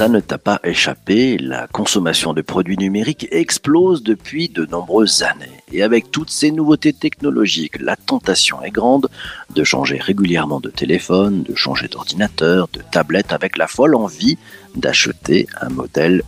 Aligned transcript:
Ça 0.00 0.08
ne 0.08 0.20
t'a 0.20 0.38
pas 0.38 0.60
échappé, 0.64 1.36
la 1.36 1.66
consommation 1.66 2.32
de 2.32 2.40
produits 2.40 2.78
numériques 2.78 3.28
explose 3.32 4.02
depuis 4.02 4.48
de 4.48 4.64
nombreuses 4.64 5.22
années. 5.22 5.60
Et 5.72 5.82
avec 5.82 6.10
toutes 6.10 6.30
ces 6.30 6.50
nouveautés 6.52 6.94
technologiques, 6.94 7.78
la 7.78 7.96
tentation 7.96 8.62
est 8.62 8.70
grande 8.70 9.10
de 9.54 9.62
changer 9.62 9.98
régulièrement 9.98 10.58
de 10.58 10.70
téléphone, 10.70 11.42
de 11.42 11.54
changer 11.54 11.86
d'ordinateur, 11.86 12.68
de 12.72 12.80
tablette 12.90 13.34
avec 13.34 13.58
la 13.58 13.66
folle 13.66 13.94
envie 13.94 14.38
d'acheter 14.74 15.46
un 15.60 15.68
modèle 15.68 16.22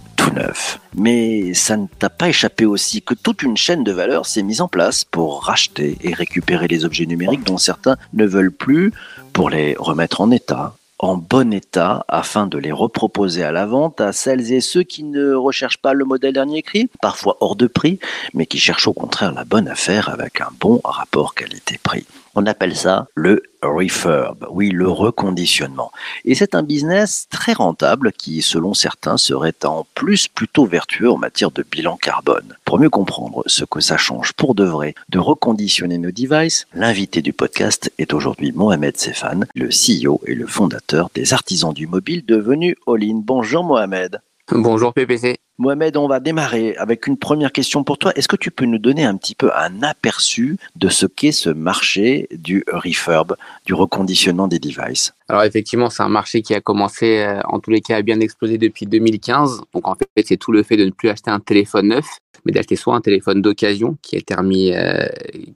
Mais 0.94 1.54
ça 1.54 1.76
ne 1.76 1.86
t'a 1.98 2.10
pas 2.10 2.28
échappé 2.28 2.64
aussi 2.64 3.02
que 3.02 3.14
toute 3.14 3.42
une 3.42 3.56
chaîne 3.56 3.84
de 3.84 3.92
valeur 3.92 4.26
s'est 4.26 4.42
mise 4.42 4.60
en 4.60 4.68
place 4.68 5.04
pour 5.04 5.44
racheter 5.44 5.98
et 6.02 6.14
récupérer 6.14 6.68
les 6.68 6.84
objets 6.84 7.06
numériques 7.06 7.44
dont 7.44 7.58
certains 7.58 7.96
ne 8.12 8.26
veulent 8.26 8.52
plus 8.52 8.92
pour 9.32 9.50
les 9.50 9.74
remettre 9.78 10.20
en 10.20 10.30
état, 10.30 10.74
en 10.98 11.16
bon 11.16 11.52
état 11.52 12.04
afin 12.08 12.46
de 12.46 12.58
les 12.58 12.72
reproposer 12.72 13.42
à 13.42 13.52
la 13.52 13.66
vente 13.66 14.00
à 14.00 14.12
celles 14.12 14.52
et 14.52 14.60
ceux 14.60 14.82
qui 14.82 15.02
ne 15.02 15.34
recherchent 15.34 15.78
pas 15.78 15.94
le 15.94 16.04
modèle 16.04 16.34
dernier 16.34 16.62
cri, 16.62 16.88
parfois 17.00 17.36
hors 17.40 17.56
de 17.56 17.66
prix, 17.66 17.98
mais 18.34 18.46
qui 18.46 18.58
cherchent 18.58 18.88
au 18.88 18.92
contraire 18.92 19.32
la 19.32 19.44
bonne 19.44 19.68
affaire 19.68 20.08
avec 20.08 20.40
un 20.40 20.50
bon 20.60 20.80
rapport 20.84 21.34
qualité-prix. 21.34 22.06
On 22.34 22.46
appelle 22.46 22.74
ça 22.74 23.06
le 23.14 23.42
refurb, 23.62 24.46
oui, 24.50 24.70
le 24.70 24.88
reconditionnement. 24.88 25.92
Et 26.24 26.34
c'est 26.34 26.54
un 26.54 26.62
business 26.62 27.26
très 27.30 27.52
rentable 27.52 28.12
qui, 28.12 28.40
selon 28.40 28.72
certains, 28.72 29.18
serait 29.18 29.64
en 29.64 29.86
plus 29.94 30.28
plutôt 30.28 30.64
vertueux 30.64 31.10
en 31.10 31.18
matière 31.18 31.50
de 31.50 31.62
bilan 31.62 31.96
carbone. 31.96 32.56
Pour 32.64 32.78
mieux 32.78 32.90
comprendre 32.90 33.42
ce 33.46 33.64
que 33.64 33.80
ça 33.80 33.98
change 33.98 34.32
pour 34.32 34.54
de 34.54 34.64
vrai 34.64 34.94
de 35.10 35.18
reconditionner 35.18 35.98
nos 35.98 36.10
devices, 36.10 36.66
l'invité 36.74 37.20
du 37.20 37.34
podcast 37.34 37.92
est 37.98 38.14
aujourd'hui 38.14 38.52
Mohamed 38.52 38.96
Sefan, 38.96 39.44
le 39.54 39.68
CEO 39.68 40.20
et 40.26 40.34
le 40.34 40.46
fondateur 40.46 41.10
des 41.14 41.34
artisans 41.34 41.74
du 41.74 41.86
mobile 41.86 42.24
devenus 42.24 42.76
All-in. 42.86 43.20
Bonjour 43.22 43.62
Mohamed. 43.62 44.20
Bonjour 44.50 44.94
PPC. 44.94 45.41
Mohamed, 45.58 45.98
on 45.98 46.08
va 46.08 46.18
démarrer 46.18 46.74
avec 46.76 47.06
une 47.06 47.18
première 47.18 47.52
question 47.52 47.84
pour 47.84 47.98
toi. 47.98 48.12
Est-ce 48.16 48.26
que 48.26 48.36
tu 48.36 48.50
peux 48.50 48.64
nous 48.64 48.78
donner 48.78 49.04
un 49.04 49.16
petit 49.16 49.34
peu 49.34 49.50
un 49.54 49.82
aperçu 49.82 50.56
de 50.76 50.88
ce 50.88 51.04
qu'est 51.04 51.30
ce 51.30 51.50
marché 51.50 52.26
du 52.32 52.64
refurb, 52.72 53.36
du 53.66 53.74
reconditionnement 53.74 54.48
des 54.48 54.58
devices? 54.58 55.12
Alors 55.28 55.42
effectivement, 55.44 55.90
c'est 55.90 56.02
un 56.02 56.08
marché 56.08 56.40
qui 56.40 56.54
a 56.54 56.62
commencé, 56.62 57.18
euh, 57.18 57.40
en 57.44 57.60
tous 57.60 57.70
les 57.70 57.82
cas, 57.82 57.96
à 57.96 58.02
bien 58.02 58.18
exploser 58.20 58.56
depuis 58.56 58.86
2015. 58.86 59.60
Donc 59.74 59.86
en 59.86 59.94
fait, 59.94 60.24
c'est 60.26 60.38
tout 60.38 60.52
le 60.52 60.62
fait 60.62 60.78
de 60.78 60.86
ne 60.86 60.90
plus 60.90 61.10
acheter 61.10 61.30
un 61.30 61.40
téléphone 61.40 61.88
neuf, 61.88 62.06
mais 62.46 62.52
d'acheter 62.52 62.76
soit 62.76 62.96
un 62.96 63.02
téléphone 63.02 63.42
d'occasion 63.42 63.98
qui 64.00 64.22
terminé, 64.22 64.76
euh, 64.76 65.06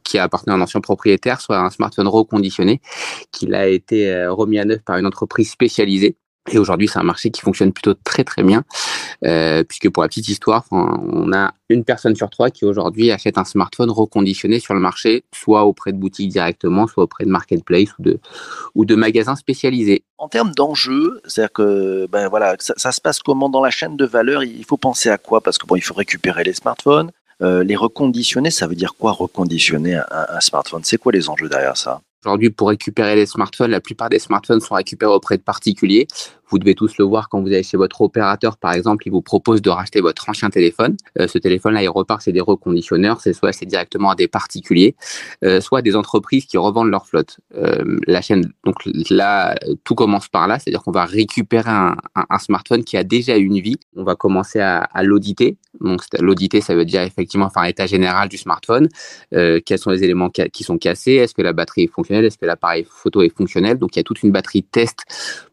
qui 0.05 0.19
a 0.19 0.25
appartenu 0.25 0.53
à 0.53 0.57
un 0.57 0.61
ancien 0.61 0.83
propriétaire, 0.83 1.41
soit 1.41 1.59
un 1.59 1.71
smartphone 1.71 2.07
reconditionné 2.07 2.81
qui 3.33 3.53
a 3.55 3.67
été 3.67 4.11
euh, 4.11 4.33
remis 4.33 4.59
à 4.59 4.67
neuf 4.67 4.83
par 4.83 4.99
une 4.99 5.07
entreprise 5.07 5.51
spécialisée. 5.51 6.17
Et 6.49 6.59
aujourd'hui, 6.59 6.89
c'est 6.89 6.99
un 6.99 7.05
marché 7.05 7.31
qui 7.31 7.41
fonctionne 7.41 7.73
plutôt 7.73 7.95
très 7.95 8.23
très 8.23 8.43
bien, 8.43 8.65
euh, 9.25 9.65
puisque 9.65 9.91
pour 9.91 10.03
la 10.03 10.09
petite 10.09 10.29
histoire, 10.29 10.65
on 10.71 11.33
a 11.33 11.53
une 11.69 11.85
personne 11.85 12.15
sur 12.15 12.31
trois 12.31 12.51
qui 12.51 12.65
aujourd'hui 12.65 13.11
achète 13.11 13.37
un 13.37 13.45
smartphone 13.45 13.91
reconditionné 13.91 14.61
sur 14.61 14.73
le 14.75 14.81
marché, 14.81 15.25
soit 15.35 15.65
auprès 15.65 15.93
de 15.93 15.99
boutiques 15.99 16.31
directement, 16.31 16.87
soit 16.87 17.05
auprès 17.05 17.25
de 17.25 17.31
marketplace 17.31 17.89
ou 17.99 18.03
de, 18.03 18.21
ou 18.77 18.85
de 18.85 18.95
magasins 18.95 19.35
spécialisés. 19.35 20.05
En 20.19 20.29
termes 20.29 20.53
d'enjeux, 20.53 21.21
c'est-à-dire 21.27 21.53
que 21.53 22.07
ben 22.07 22.29
voilà, 22.29 22.55
ça, 22.59 22.93
se 22.93 23.01
passe 23.01 23.19
comment 23.19 23.49
dans 23.49 23.63
la 23.63 23.71
chaîne 23.71 23.97
de 23.97 24.05
valeur? 24.05 24.45
Il 24.45 24.65
faut 24.65 24.77
penser 24.77 25.11
à 25.11 25.19
quoi? 25.19 25.41
Parce 25.41 25.59
que 25.59 25.67
bon, 25.67 25.75
il 25.75 25.83
faut 25.83 25.95
récupérer 25.95 26.45
les 26.45 26.55
smartphones, 26.55 27.11
euh, 27.43 27.65
les 27.65 27.77
reconditionner. 27.77 28.51
Ça 28.51 28.69
veut 28.69 28.77
dire 28.77 28.95
quoi 28.97 29.13
reconditionner 29.13 30.01
un 30.11 30.41
smartphone? 30.41 30.83
C'est 30.85 30.99
quoi 30.99 31.11
les 31.11 31.29
enjeux 31.29 31.49
derrière 31.49 31.77
ça? 31.77 32.01
Aujourd'hui, 32.27 32.51
pour 32.51 32.71
récupérer 32.71 33.15
les 33.15 33.27
smartphones, 33.27 33.71
la 33.71 33.81
plupart 33.81 34.09
des 34.09 34.19
smartphones 34.19 34.61
sont 34.61 34.75
récupérés 34.75 35.13
auprès 35.13 35.37
de 35.37 35.43
particuliers. 35.43 36.09
Vous 36.49 36.59
devez 36.59 36.75
tous 36.75 36.97
le 36.99 37.05
voir 37.05 37.29
quand 37.29 37.41
vous 37.41 37.49
allez 37.49 37.63
chez 37.63 37.77
votre 37.77 38.01
opérateur, 38.03 38.57
par 38.57 38.73
exemple, 38.73 39.07
il 39.07 39.11
vous 39.11 39.23
propose 39.23 39.61
de 39.63 39.71
racheter 39.71 40.01
votre 40.01 40.29
ancien 40.29 40.49
téléphone. 40.51 40.97
Euh, 41.19 41.27
ce 41.27 41.39
téléphone-là, 41.39 41.83
il 41.83 41.89
repart, 41.89 42.23
c'est 42.23 42.33
des 42.33 42.41
reconditionneurs, 42.41 43.21
c'est 43.21 43.33
soit 43.33 43.53
c'est 43.53 43.67
directement 43.67 44.11
à 44.11 44.15
des 44.15 44.29
particuliers, 44.29 44.95
euh, 45.45 45.61
soit 45.61 45.83
des 45.83 45.97
entreprises 45.97 46.47
qui 46.47 46.56
revendent 46.56 46.91
leur 46.91 47.06
flotte. 47.06 47.39
Euh, 47.56 47.99
la 48.06 48.23
chaîne, 48.23 48.53
donc 48.65 48.77
là, 49.11 49.56
tout 49.85 49.95
commence 49.95 50.29
par 50.29 50.47
là, 50.47 50.59
c'est-à-dire 50.59 50.83
qu'on 50.83 50.93
va 50.93 51.05
récupérer 51.05 51.71
un, 51.71 51.97
smartphone 52.39 52.85
qui 52.85 52.97
a 52.97 53.03
déjà 53.03 53.37
une 53.37 53.61
vie. 53.61 53.77
On 53.97 54.05
va 54.05 54.15
commencer 54.15 54.61
à, 54.61 54.89
l'auditer. 55.03 55.56
Donc 55.81 56.03
l'auditer, 56.19 56.61
ça 56.61 56.75
veut 56.75 56.85
dire 56.85 57.03
effectivement 57.03 57.51
faire 57.51 57.62
un 57.62 57.67
état 57.67 57.87
général 57.87 58.29
du 58.29 58.37
smartphone. 58.37 58.89
quels 59.31 59.79
sont 59.79 59.91
les 59.91 60.05
éléments 60.05 60.31
qui 60.31 60.65
sont 60.65 60.79
cassés? 60.79 61.15
Est-ce 61.15 61.35
que 61.35 61.43
la 61.43 61.53
batterie 61.53 61.85
est 61.85 61.93
fonctionnelle? 61.93 62.25
Est-ce 62.25 62.39
que 62.39 62.47
l'appareil 62.47 62.87
photo 62.89 63.23
est 63.23 63.35
fonctionnel? 63.35 63.79
Donc 63.79 63.97
il 63.97 63.99
y 63.99 64.01
a 64.01 64.05
toute 64.05 64.23
une 64.23 64.33
batterie 64.33 64.62
test 64.62 65.05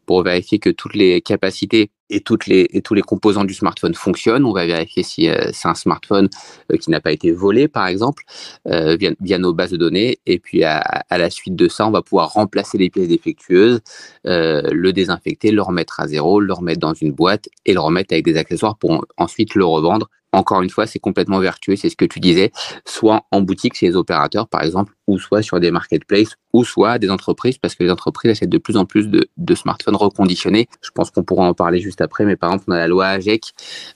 pour 0.06 0.24
vérifier 0.24 0.60
que 0.60 0.70
toutes 0.70 0.96
les 0.96 1.22
capacités 1.22 1.92
et, 2.10 2.22
tous 2.22 2.94
les 2.94 3.02
composants 3.02 3.44
du 3.44 3.54
smartphone 3.54 3.94
fonctionnent. 3.94 4.46
On 4.46 4.54
va 4.54 4.66
vérifier 4.66 5.04
si 5.04 5.30
euh, 5.30 5.50
c'est 5.52 5.68
un 5.68 5.76
smartphone 5.76 6.30
euh, 6.72 6.78
qui 6.78 6.92
n'a 6.92 7.02
pas 7.02 7.12
été 7.12 7.32
volé, 7.32 7.68
par 7.68 7.88
exemple, 7.88 8.24
euh, 8.68 8.98
via, 9.20 9.38
nos 9.38 9.54
bases 9.54 9.72
de 9.72 9.78
données. 9.78 10.20
Et 10.26 10.40
puis, 10.40 10.64
à, 10.64 11.04
la 11.10 11.30
suite 11.30 11.56
de 11.56 11.68
ça, 11.68 11.88
on 11.88 11.92
va 11.92 12.02
pouvoir 12.02 12.34
remplacer 12.34 12.78
les 12.78 12.90
pièces 12.90 13.08
défectueuses, 13.08 13.82
le 14.26 14.92
désinfecter, 14.92 15.52
le 15.52 15.62
remettre 15.62 16.00
à 16.00 16.08
zéro, 16.08 16.40
le 16.40 16.54
remettre 16.54 16.80
dans 16.80 16.94
une 16.94 17.12
boîte 17.12 17.50
et 17.66 17.74
le 17.74 17.80
remettre 17.80 18.14
avec 18.14 18.26
des 18.26 18.38
accessoires 18.38 18.78
pour 18.78 19.06
ensuite 19.18 19.56
le 19.56 19.66
revendre 19.66 20.10
encore 20.34 20.64
une 20.64 20.70
fois, 20.70 20.88
c'est 20.88 21.00
complètement 21.00 21.40
vertueux, 21.40 21.76
c'est 21.76 21.90
ce 21.90 21.96
que 21.96 22.06
tu 22.06 22.20
disais, 22.20 22.52
soit 22.86 23.28
en 23.32 23.42
boutique 23.42 23.76
chez 23.76 23.88
les 23.88 23.96
opérateurs, 23.96 24.48
par 24.48 24.64
exemple, 24.64 24.94
ou 25.08 25.20
soit 25.20 25.42
sur 25.42 25.60
des 25.60 25.72
marketplaces, 25.72 26.36
ou 26.54 26.64
soit 26.64 27.00
des 27.00 27.10
entreprises, 27.10 27.58
parce 27.58 27.76
que 27.76 27.84
les 27.84 27.90
entreprises 27.90 28.32
achètent 28.32 28.50
de 28.50 28.58
plus 28.58 28.78
en 28.78 28.86
plus 28.86 29.08
de, 29.08 29.28
de 29.38 29.56
smartphones 29.56 29.96
reconditionnés. 29.96 30.68
Je 30.82 30.92
pense 30.92 31.12
qu'on 31.12 31.24
pourra 31.24 31.46
en 31.48 31.54
parler 31.54 31.80
juste 31.80 32.02
après, 32.02 32.26
mais 32.26 32.36
par 32.36 32.52
exemple, 32.52 32.66
on 32.68 32.72
a 32.74 32.78
la 32.78 32.88
loi 32.88 33.08
AGEC, 33.08 33.54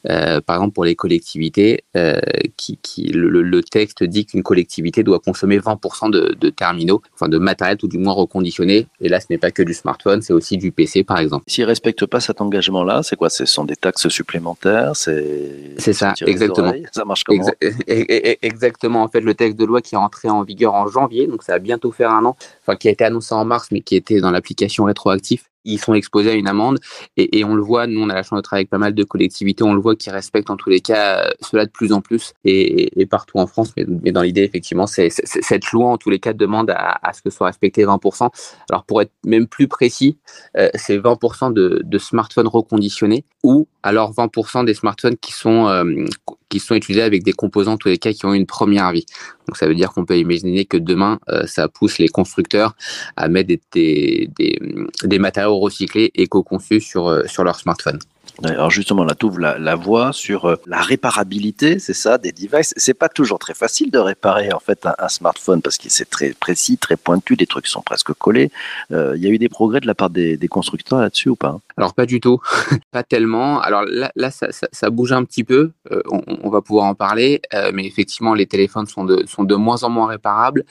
euh, 0.10 0.42
par 0.42 0.58
exemple, 0.58 0.74
pour 0.74 0.86
les 0.86 0.96
collectivités, 0.96 1.84
euh, 1.96 2.20
qui, 2.58 2.78
qui 2.82 3.12
le, 3.14 3.62
texte 3.64 4.04
dit 4.04 4.26
qu'une 4.26 4.44
collectivité 4.44 5.04
doit 5.04 5.20
consommer 5.20 5.60
20% 5.60 6.12
de, 6.12 6.36
de, 6.40 6.50
terminaux, 6.50 7.02
enfin 7.14 7.28
de 7.28 7.38
matériel 7.38 7.78
tout 7.78 7.88
du 7.88 7.98
moins 7.98 8.14
reconditionné. 8.14 8.88
Et 9.02 9.10
là, 9.10 9.20
ce 9.20 9.28
n'est 9.30 9.38
pas 9.38 9.52
que 9.52 9.64
du 9.64 9.74
smartphone, 9.74 10.22
c'est 10.22 10.34
aussi 10.34 10.58
du 10.58 10.72
PC, 10.72 11.04
par 11.04 11.20
exemple. 11.20 11.44
S'ils 11.48 11.64
ne 11.64 11.68
respectent 11.68 12.06
pas 12.06 12.20
cet 12.20 12.42
engagement-là, 12.42 13.04
c'est 13.04 13.16
quoi? 13.16 13.30
Ce 13.30 13.46
sont 13.46 13.66
des 13.66 13.76
taxes 13.76 14.08
supplémentaires 14.10 14.96
C'est 14.96 15.94
ça, 15.94 16.14
exactement. 16.26 16.74
Ça 16.92 17.06
marche 17.06 17.24
comment? 17.24 17.46
Exactement. 17.88 19.04
En 19.04 19.08
fait, 19.08 19.22
le 19.22 19.34
texte 19.34 19.58
de 19.58 19.66
loi 19.66 19.82
qui 19.82 19.96
est 19.96 19.98
rentré 19.98 20.30
en 20.30 20.44
vigueur 20.44 20.74
en 20.74 20.88
janvier, 21.00 21.28
donc 21.28 21.44
ça 21.44 21.54
va 21.54 21.60
bientôt 21.60 21.92
faire 21.92 22.12
un 22.12 22.26
an, 22.26 22.36
enfin 22.62 22.76
qui 22.76 22.88
a 22.88 22.92
été 22.92 23.04
annoncé 23.04 23.34
en 23.34 23.46
mars, 23.46 23.68
mais 23.72 23.82
qui 23.82 23.96
était 23.96 24.20
dans 24.20 24.32
l'application 24.32 24.86
rétroactive, 24.86 25.44
ils 25.68 25.80
sont 25.80 25.94
exposés 25.94 26.32
à 26.32 26.34
une 26.34 26.48
amende 26.48 26.80
et, 27.18 27.44
on 27.44 27.56
le 27.56 27.62
voit, 27.62 27.88
nous 27.88 28.02
on 28.02 28.10
a 28.10 28.16
la 28.16 28.24
chance 28.24 28.38
de 28.38 28.42
travailler 28.42 28.62
avec 28.62 28.70
pas 28.70 28.78
mal 28.78 28.94
de 28.94 29.04
collectivités, 29.04 29.64
on 29.64 29.74
le 29.74 29.82
voit 29.82 29.96
qui 29.96 30.10
respectent 30.10 30.50
en 30.50 30.56
tous 30.56 30.70
les 30.70 30.80
cas 30.80 31.26
euh, 31.26 31.32
cela 31.42 31.66
de 31.66 31.72
plus 31.72 31.92
en 31.94 32.02
plus 32.02 32.34
et, 32.44 33.06
partout 33.06 33.38
en 33.38 33.48
France, 33.48 33.74
mais, 33.76 34.12
dans 34.12 34.22
l'idée 34.22 34.44
effectivement, 34.44 34.88
c'est, 34.88 35.10
cette 35.10 35.72
loi 35.72 35.88
en 35.88 35.98
tous 35.98 36.10
les 36.10 36.20
cas 36.20 36.34
demande 36.34 36.72
à, 36.72 37.12
ce 37.14 37.22
que 37.22 37.30
soit 37.30 37.48
respecté 37.48 37.86
20%. 37.86 38.30
Alors 38.70 38.84
pour 38.86 39.02
être 39.02 39.12
même 39.26 39.48
plus 39.48 39.68
précis, 39.68 40.18
euh, 40.58 40.70
c'est 40.76 40.98
20% 40.98 41.54
de, 41.54 41.98
smartphones 41.98 42.48
reconditionnés 42.48 43.26
ou 43.44 43.68
alors 43.84 44.14
20% 44.14 44.66
des 44.66 44.74
smartphones 44.74 45.18
qui 45.18 45.34
sont 45.34 45.68
euh, 45.68 46.06
qui 46.50 46.60
sont 46.60 46.76
utilisés 46.76 47.04
avec 47.04 47.24
des 47.24 47.34
composants 47.34 47.78
tous 47.78 47.90
les 47.90 47.98
cas 47.98 48.14
qui 48.14 48.26
ont 48.26 48.34
une 48.34 48.46
première 48.46 48.92
vie. 48.92 49.06
Donc 49.48 49.58
ça 49.58 49.68
veut 49.68 49.76
dire 49.76 49.92
qu'on 49.92 50.06
peut 50.06 50.18
imaginer 50.18 50.66
que 50.66 50.78
demain 50.78 51.20
ça 51.46 51.68
pousse 51.68 51.98
les 52.00 52.08
constructeurs 52.08 52.76
à 53.16 53.28
mettre 53.28 53.48
des, 53.50 53.62
des, 53.72 54.30
des, 54.38 54.60
des 55.04 55.20
matériaux 55.20 55.60
recyclés 55.60 56.12
éco-conçus 56.16 56.82
sur, 56.82 57.08
euh, 57.08 57.24
sur 57.28 57.44
leur 57.44 57.60
smartphone. 57.60 58.00
Alors 58.44 58.70
justement, 58.70 59.04
là, 59.04 59.16
tu 59.16 59.26
ouvres 59.26 59.40
la, 59.40 59.76
voie 59.76 60.14
sur 60.14 60.46
euh, 60.46 60.56
la 60.68 60.82
réparabilité, 60.82 61.80
c'est 61.80 61.94
ça, 61.94 62.18
des 62.18 62.32
devices. 62.32 62.74
C'est 62.78 62.94
pas 62.94 63.10
toujours 63.10 63.40
très 63.40 63.54
facile 63.54 63.90
de 63.90 63.98
réparer 63.98 64.54
en 64.54 64.60
fait 64.60 64.86
un, 64.86 65.10
smartphone 65.10 65.62
parce 65.62 65.78
que 65.78 65.90
c'est 65.90 66.10
très 66.10 66.34
précis, 66.34 66.78
très 66.78 66.98
pointu, 66.98 67.36
des 67.36 67.48
trucs 67.48 67.68
sont 67.68 67.82
presque 67.82 68.14
collés. 68.14 68.52
Euh, 68.92 69.14
il 69.16 69.24
y 69.24 69.28
a 69.28 69.30
eu 69.30 69.38
des 69.38 69.50
progrès 69.50 69.80
de 69.80 69.88
la 69.88 69.96
part 69.96 70.10
des, 70.10 70.38
constructeurs 70.50 71.00
là-dessus 71.00 71.30
ou 71.30 71.36
pas? 71.36 71.60
Alors 71.76 71.94
pas 71.94 72.06
du 72.06 72.20
tout, 72.20 72.40
pas 72.92 73.04
tellement. 73.04 73.60
Alors 73.60 73.84
là, 73.86 74.32
ça, 74.32 74.90
bouge 74.90 75.12
un 75.12 75.24
petit 75.24 75.44
peu. 75.44 75.72
Euh, 75.92 76.02
on, 76.10 76.50
va 76.50 76.62
pouvoir 76.62 76.86
en 76.86 76.96
parler, 76.96 77.42
mais 77.74 77.86
effectivement, 77.86 78.34
les 78.34 78.46
téléphones 78.46 78.88
sont 78.88 79.04
de, 79.04 79.26
sont 79.28 79.44
de 79.44 79.56
moins 79.56 79.84
en 79.84 79.90
moins 79.90 80.08
réparables. 80.08 80.64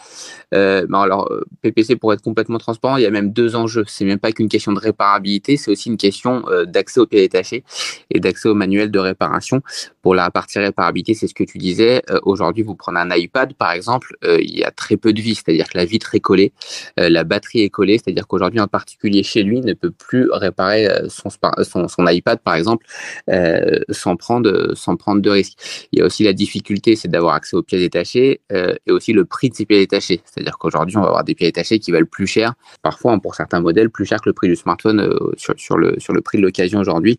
alors 0.52 1.30
PPC, 1.62 1.96
pour 1.96 2.12
être 2.12 2.22
complètement 2.22 2.58
transparent, 2.58 2.96
il 2.96 3.02
y 3.02 3.06
a 3.06 3.10
même 3.10 3.32
deux 3.32 3.56
enjeux. 3.56 3.84
C'est 3.86 4.04
même 4.04 4.18
pas 4.18 4.32
qu'une 4.32 4.48
question 4.48 4.72
de 4.72 4.80
réparabilité, 4.80 5.56
c'est 5.56 5.70
aussi 5.70 5.90
une 5.90 5.98
question 5.98 6.44
d'accès 6.66 7.00
au 7.00 7.06
pied 7.06 7.20
et 7.52 8.20
d'accès 8.20 8.48
au 8.48 8.54
manuel 8.54 8.90
de 8.90 8.98
réparation. 8.98 9.62
Pour 10.02 10.14
la 10.14 10.30
partie 10.30 10.58
réparabilité, 10.58 11.14
c'est 11.14 11.26
ce 11.26 11.34
que 11.34 11.44
tu 11.44 11.58
disais. 11.58 12.02
Aujourd'hui, 12.22 12.62
vous 12.62 12.74
prenez 12.74 13.00
un 13.00 13.10
iPad, 13.14 13.54
par 13.54 13.72
exemple, 13.72 14.16
il 14.22 14.58
y 14.58 14.64
a 14.64 14.70
très 14.70 14.96
peu 14.96 15.12
de 15.12 15.20
vie, 15.20 15.34
c'est-à-dire 15.34 15.68
que 15.68 15.76
la 15.76 15.84
vitre 15.84 16.14
est 16.14 16.20
collée, 16.20 16.52
la 16.96 17.24
batterie 17.24 17.62
est 17.62 17.70
collée, 17.70 17.98
c'est-à-dire 17.98 18.26
qu'aujourd'hui, 18.26 18.60
un 18.60 18.68
particulier 18.68 19.22
chez 19.22 19.42
lui 19.42 19.60
ne 19.60 19.72
peut 19.72 19.90
plus 19.90 20.30
réparer 20.30 20.88
son, 21.08 21.28
son, 21.30 22.06
iPad, 22.06 22.38
par 22.40 22.54
exemple, 22.54 22.86
sans, 23.90 24.16
prendre, 24.16 24.74
sans 24.74 24.96
prendre 24.96 25.20
de 25.20 25.30
risques. 25.30 25.58
Il 25.92 25.98
y 25.98 26.02
a 26.02 26.06
aussi 26.06 26.24
la 26.24 26.32
difficulté, 26.32 26.96
c'est 26.96 27.08
d'avoir 27.08 27.34
accès 27.34 27.56
aux 27.56 27.62
pièces 27.62 27.80
détachées 27.80 28.40
et 28.50 28.90
aussi 28.90 29.12
le 29.12 29.24
prix 29.24 29.50
de 29.50 29.54
ces 29.54 29.66
pièces 29.66 29.80
détachées. 29.80 30.20
C'est-à-dire 30.24 30.58
qu'aujourd'hui, 30.58 30.96
on 30.96 31.02
va 31.02 31.08
avoir 31.08 31.24
des 31.24 31.34
pièces 31.34 31.48
détachées 31.48 31.78
qui 31.78 31.90
valent 31.90 32.06
plus 32.06 32.26
cher, 32.26 32.54
parfois 32.82 33.18
pour 33.20 33.34
certains 33.34 33.60
modèles, 33.60 33.90
plus 33.90 34.06
cher 34.06 34.20
que 34.20 34.28
le 34.28 34.32
prix 34.32 34.48
du 34.48 34.56
smartphone 34.56 35.00
euh, 35.00 35.32
sur, 35.36 35.76
le, 35.76 35.98
sur 35.98 36.12
le 36.12 36.20
prix 36.20 36.38
de 36.38 36.42
l'occasion 36.42 36.80
aujourd'hui. 36.80 37.18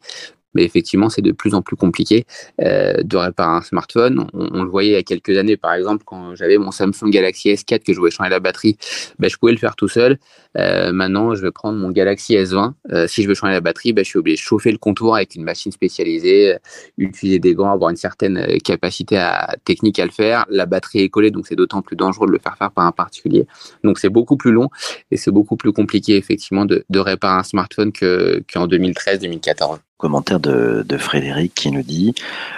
Mais 0.57 0.63
effectivement, 0.63 1.09
c'est 1.09 1.21
de 1.21 1.31
plus 1.31 1.53
en 1.53 1.61
plus 1.61 1.75
compliqué 1.75 2.25
euh, 2.61 3.03
de 3.03 3.15
réparer 3.15 3.57
un 3.57 3.61
smartphone. 3.61 4.27
On, 4.33 4.63
le 4.63 4.69
voyait 4.69 4.89
il 4.89 4.93
y 4.93 4.97
a 4.97 5.03
quelques 5.03 5.37
années, 5.37 5.55
par 5.55 5.73
exemple, 5.75 6.03
quand 6.03 6.33
j'avais 6.33 6.57
mon 6.57 6.71
Samsung 6.71 7.11
Galaxy 7.11 7.49
S4 7.49 7.83
que 7.83 7.93
je 7.93 7.99
voulais 7.99 8.09
changer 8.09 8.31
la 8.31 8.39
batterie, 8.39 8.75
ben, 9.19 9.29
je 9.29 9.37
pouvais 9.37 9.51
le 9.51 9.59
faire 9.59 9.75
tout 9.75 9.87
seul. 9.87 10.17
Euh, 10.57 10.91
maintenant, 10.91 11.35
je 11.35 11.43
vais 11.43 11.51
prendre 11.51 11.77
mon 11.77 11.91
Galaxy 11.91 12.33
S20. 12.35 12.73
Euh, 12.91 13.05
si 13.05 13.21
je 13.21 13.27
veux 13.27 13.35
changer 13.35 13.53
la 13.53 13.61
batterie, 13.61 13.93
ben, 13.93 14.03
je 14.03 14.09
suis 14.09 14.17
obligé 14.17 14.37
de 14.37 14.41
chauffer 14.41 14.71
le 14.71 14.79
contour 14.79 15.15
avec 15.15 15.35
une 15.35 15.43
machine 15.43 15.71
spécialisée, 15.71 16.57
utiliser 16.97 17.37
des 17.37 17.53
gants, 17.53 17.71
avoir 17.71 17.91
une 17.91 17.95
certaine 17.97 18.57
capacité 18.63 19.17
à, 19.17 19.55
technique 19.63 19.99
à 19.99 20.05
le 20.05 20.11
faire. 20.11 20.47
La 20.49 20.65
batterie 20.65 21.01
est 21.01 21.09
collée, 21.09 21.29
donc 21.29 21.45
c'est 21.45 21.55
d'autant 21.55 21.83
plus 21.83 21.95
dangereux 21.95 22.25
de 22.25 22.31
le 22.31 22.39
faire 22.39 22.57
faire 22.57 22.71
par 22.71 22.87
un 22.87 22.91
particulier. 22.91 23.45
Donc 23.83 23.99
c'est 23.99 24.09
beaucoup 24.09 24.37
plus 24.37 24.51
long 24.51 24.71
et 25.11 25.17
c'est 25.17 25.29
beaucoup 25.29 25.55
plus 25.55 25.71
compliqué 25.71 26.17
effectivement 26.17 26.65
de, 26.65 26.83
de 26.89 26.99
réparer 26.99 27.37
un 27.41 27.43
smartphone 27.43 27.91
qu'en 27.93 28.65
2013-2014. 28.65 29.77
Commentaire 29.97 30.39
de, 30.39 30.97
Frédéric 30.99 31.55
qui 31.55 31.71
nous 31.71 31.81
dit 31.81 32.13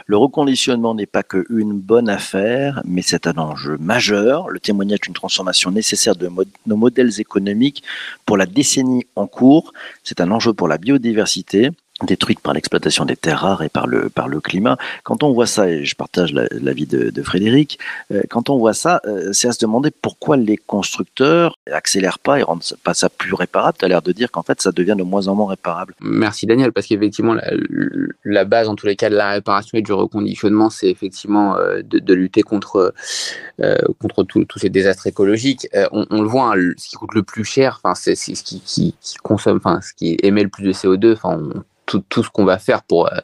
Le 0.08 0.18
reconditionnement 0.18 0.94
n'est 0.94 1.06
pas 1.06 1.24
qu'une 1.24 1.72
bonne 1.80 2.10
affaire, 2.10 2.82
mais 2.84 3.02
c'est 3.02 3.28
un 3.28 3.38
enjeu 3.38 3.78
majeur, 3.78 4.50
le 4.50 4.60
témoignage 4.60 5.00
d'une 5.02 5.14
transformation 5.14 5.72
nécessaire 5.72 6.18
de 6.18 6.30
nos 6.66 6.76
modèles 6.76 7.22
économiques 7.22 7.82
pour 8.26 8.36
la 8.36 8.46
décennie 8.46 9.06
en 9.16 9.26
cours. 9.26 9.72
C'est 10.04 10.20
un 10.20 10.32
enjeu 10.32 10.52
pour 10.52 10.68
la 10.68 10.78
biodiversité, 10.78 11.70
détruite 12.06 12.40
par 12.40 12.54
l'exploitation 12.54 13.06
des 13.06 13.16
terres 13.16 13.42
rares 13.42 13.64
et 13.64 13.70
par 13.70 13.88
le, 13.88 14.10
par 14.10 14.28
le 14.28 14.40
climat. 14.40 14.78
Quand 15.04 15.24
on 15.24 15.34
voit 15.34 15.46
ça, 15.46 15.70
et 15.70 15.86
je 15.86 15.96
partage 15.96 16.34
l'avis 16.34 16.86
de, 16.86 17.24
Frédéric, 17.24 17.80
euh, 18.12 18.22
quand 18.30 18.50
on 18.50 18.58
voit 18.58 18.74
ça, 18.74 19.02
euh, 19.06 19.30
c'est 19.34 19.48
à 19.48 19.52
se 19.52 19.60
demander 19.60 19.92
pourquoi 19.92 20.38
les 20.38 20.58
constructeurs 20.58 21.56
accélèrent 21.72 22.20
pas 22.20 22.40
et 22.40 22.44
rendent 22.44 22.64
pas 22.84 22.94
ça 22.94 23.10
plus 23.10 23.34
réparable. 23.34 23.78
Tu 23.78 23.86
as 23.86 23.88
l'air 23.88 24.02
de 24.02 24.12
dire 24.12 24.32
qu'en 24.32 24.44
fait, 24.44 24.62
ça 24.62 24.72
devient 24.72 24.96
de 24.98 25.04
moins 25.04 25.28
en 25.28 25.36
moins 25.36 25.50
réparable. 25.50 25.94
Merci 26.00 26.46
Daniel, 26.46 26.72
parce 26.72 26.88
qu'effectivement, 26.88 27.34
la, 27.34 27.52
la, 28.24 28.46
base, 28.46 28.70
en 28.70 28.76
tous 28.76 28.88
les 28.88 28.96
cas, 28.96 29.10
de 29.10 29.16
la 29.16 29.32
réparation 29.32 29.78
et 29.78 29.82
du 29.82 29.92
reconditionnement, 29.92 30.70
c'est 30.70 30.90
effectivement 30.90 31.58
euh, 31.58 31.82
de, 31.84 32.00
de, 32.00 32.14
lutter 32.14 32.42
contre, 32.42 32.94
contre 34.00 34.24
tous 34.24 34.60
ces 34.60 34.70
désastres 34.70 35.08
écologiques. 35.08 35.68
On, 35.92 36.06
on, 36.10 36.22
le 36.22 36.28
voit, 36.28 36.56
hein, 36.56 36.72
ce 36.78 36.90
qui 36.90 36.96
coûte 36.96 37.14
le 37.14 37.24
plus 37.24 37.44
cher, 37.44 37.82
c'est 37.96 38.16
ce 38.16 38.44
qui, 38.44 38.62
qui, 38.62 38.96
qui 39.02 39.16
consomme, 39.18 39.58
enfin, 39.58 39.80
ce 39.82 39.94
qui 39.94 40.18
émet 40.24 40.44
le 40.44 40.50
plus 40.50 40.64
de 40.64 40.74
CO2. 40.74 41.14
Enfin, 41.14 41.40
on 41.40 41.64
tout, 41.90 42.24
ce 42.24 42.30
qu'on 42.30 42.46
va 42.46 42.58
faire 42.58 42.84
pour, 42.84 43.08
euh, 43.08 43.18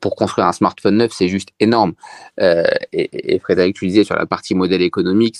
pour 0.00 0.16
construire 0.16 0.46
un 0.46 0.52
smartphone 0.52 0.96
neuf, 0.96 1.12
c'est 1.12 1.28
juste 1.28 1.50
énorme. 1.60 1.92
Euh, 2.40 2.64
et, 2.92 3.34
et, 3.34 3.38
Frédéric, 3.38 3.76
tu 3.76 3.86
disais 3.86 4.04
sur 4.04 4.16
la 4.16 4.26
partie 4.26 4.54
modèle 4.54 4.82
économique, 4.82 5.36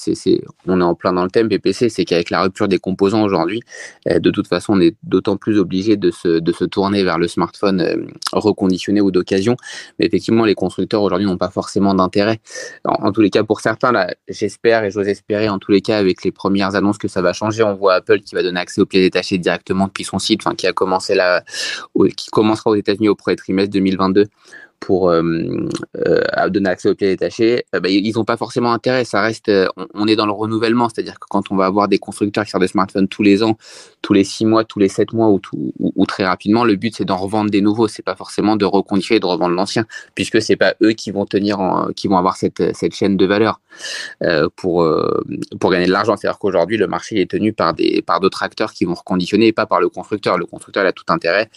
on 0.67 0.81
est 0.81 0.85
en 0.85 0.95
plein 0.95 1.13
dans 1.13 1.25
le 1.25 1.31
thème 1.31 1.49
PPC, 1.49 1.89
c'est 1.89 2.05
qu'avec 2.05 2.31
la 2.31 2.43
rupture 2.43 2.69
des 2.69 2.79
composants 2.79 3.23
aujourd'hui, 3.23 3.61
euh, 4.09 4.19
de 4.19 4.31
toute 4.31 4.47
façon, 4.47 4.75
on 4.75 4.81
est 4.81 4.97
d'autant 5.03 5.37
plus 5.37 5.59
obligé 5.59 5.97
de 5.97 6.11
se, 6.11 6.41
de 6.41 6.53
se 6.53 6.65
tourner 6.65 7.03
vers 7.03 7.19
le 7.19 7.29
smartphone 7.29 8.09
reconditionné 8.33 9.01
ou 9.01 9.11
d'occasion. 9.11 9.57
Mais 9.99 10.07
effectivement, 10.07 10.45
les 10.45 10.55
constructeurs 10.55 11.03
aujourd'hui 11.03 11.27
n'ont 11.27 11.39
pas 11.39 11.51
forcément 11.51 11.95
d'intérêt. 11.95 12.41
En, 12.85 13.13
tous 13.13 13.21
les 13.21 13.31
cas, 13.31 13.45
pour 13.45 13.61
certains, 13.61 13.93
là, 13.93 14.15
j'espère 14.29 14.85
et 14.85 14.91
j'ose 14.91 15.09
espérer, 15.09 15.49
en 15.49 15.59
tous 15.59 15.73
les 15.73 15.81
cas, 15.81 15.99
avec 15.99 16.25
les 16.25 16.33
premières 16.33 16.75
annonces 16.75 16.99
que 16.99 17.09
ça 17.09 17.23
va 17.23 17.33
changer, 17.33 17.63
on 17.63 17.75
voit 17.75 17.95
Apple 17.95 18.21
qui 18.21 18.35
va 18.35 18.43
donner 18.43 18.61
accès 18.61 18.81
aux 18.81 18.87
pièces 18.87 19.03
détachées 19.03 19.39
directement 19.39 19.87
depuis 19.87 20.05
son 20.05 20.19
site, 20.19 20.43
qui 20.57 20.67
a 20.67 20.73
commencé 20.73 21.15
là, 21.15 21.43
qui 22.17 22.31
commence 22.31 22.66
aux 22.71 22.77
États-Unis 22.77 23.09
au 23.09 23.15
premier 23.15 23.37
trimestre 23.37 23.73
2022 23.73 24.27
pour 24.81 25.11
euh, 25.11 25.23
euh, 26.07 26.49
donner 26.49 26.71
accès 26.71 26.89
aux 26.89 26.95
pièces 26.95 27.11
détachées, 27.11 27.65
euh, 27.75 27.81
bah, 27.81 27.89
ils 27.89 28.13
n'ont 28.15 28.25
pas 28.25 28.37
forcément 28.37 28.73
intérêt. 28.73 29.05
Ça 29.05 29.21
reste, 29.21 29.51
on, 29.95 30.07
est 30.07 30.17
dans 30.17 30.27
le 30.27 30.33
renouvellement, 30.33 30.89
c'est-à-dire 30.89 31.15
que 31.15 31.27
quand 31.29 31.51
on 31.51 31.57
va 31.57 31.67
avoir 31.67 31.89
des 31.89 31.99
constructeurs 31.99 32.45
qui 32.45 32.51
sortent 32.51 32.63
des 32.63 32.69
smartphones 32.69 33.09
tous 33.09 33.23
les 33.23 33.43
ans, 33.43 33.57
tous 34.03 34.13
les 34.13 34.25
six 34.25 34.45
mois, 34.45 34.65
tous 34.65 34.79
les 34.79 34.89
sept 34.89 35.13
mois 35.13 35.29
ou, 35.29 35.41
ou, 35.81 36.07
très 36.07 36.25
rapidement, 36.25 36.65
le 36.65 36.77
but 36.77 36.95
c'est 36.97 37.05
d'en 37.05 37.17
revendre 37.17 37.51
des 37.51 37.61
nouveaux. 37.61 37.89
C'est 37.89 38.03
pas 38.03 38.17
forcément 38.17 38.57
de 38.57 38.65
reconditionner 38.65 39.17
et 39.17 39.21
de 39.21 39.27
revendre 39.27 39.55
l'ancien, 39.55 39.87
puisque 40.15 40.41
c'est 40.41 40.57
pas 40.57 40.75
eux 40.83 40.93
qui 40.93 41.11
vont 41.11 41.27
tenir, 41.27 41.61
en, 41.61 41.89
qui 41.89 42.09
vont 42.09 42.19
avoir 42.19 42.37
cette, 42.37 42.77
cette 42.77 42.95
chaîne 42.95 43.17
de 43.17 43.27
valeur 43.27 43.61
pour 44.57 44.87
pour 45.61 45.71
gagner 45.71 45.87
de 45.87 45.93
l'argent. 45.93 46.17
C'est-à-dire 46.17 46.39
qu'aujourd'hui 46.39 46.77
le 46.77 46.87
marché 46.87 47.21
est 47.21 47.31
tenu 47.31 47.53
par 47.53 47.75
des 47.75 48.03
par 48.03 48.21
d'autres 48.21 48.43
acteurs 48.43 48.73
qui 48.73 48.85
vont 48.85 48.95
reconditionner 48.95 49.49
et 49.49 49.53
pas 49.53 49.67
par 49.67 49.81
le 49.81 49.89
constructeur. 49.89 50.39
Le 50.39 50.47
constructeur 50.47 50.87
a 50.87 50.93
tout 50.93 51.05
intérêt 51.09 51.51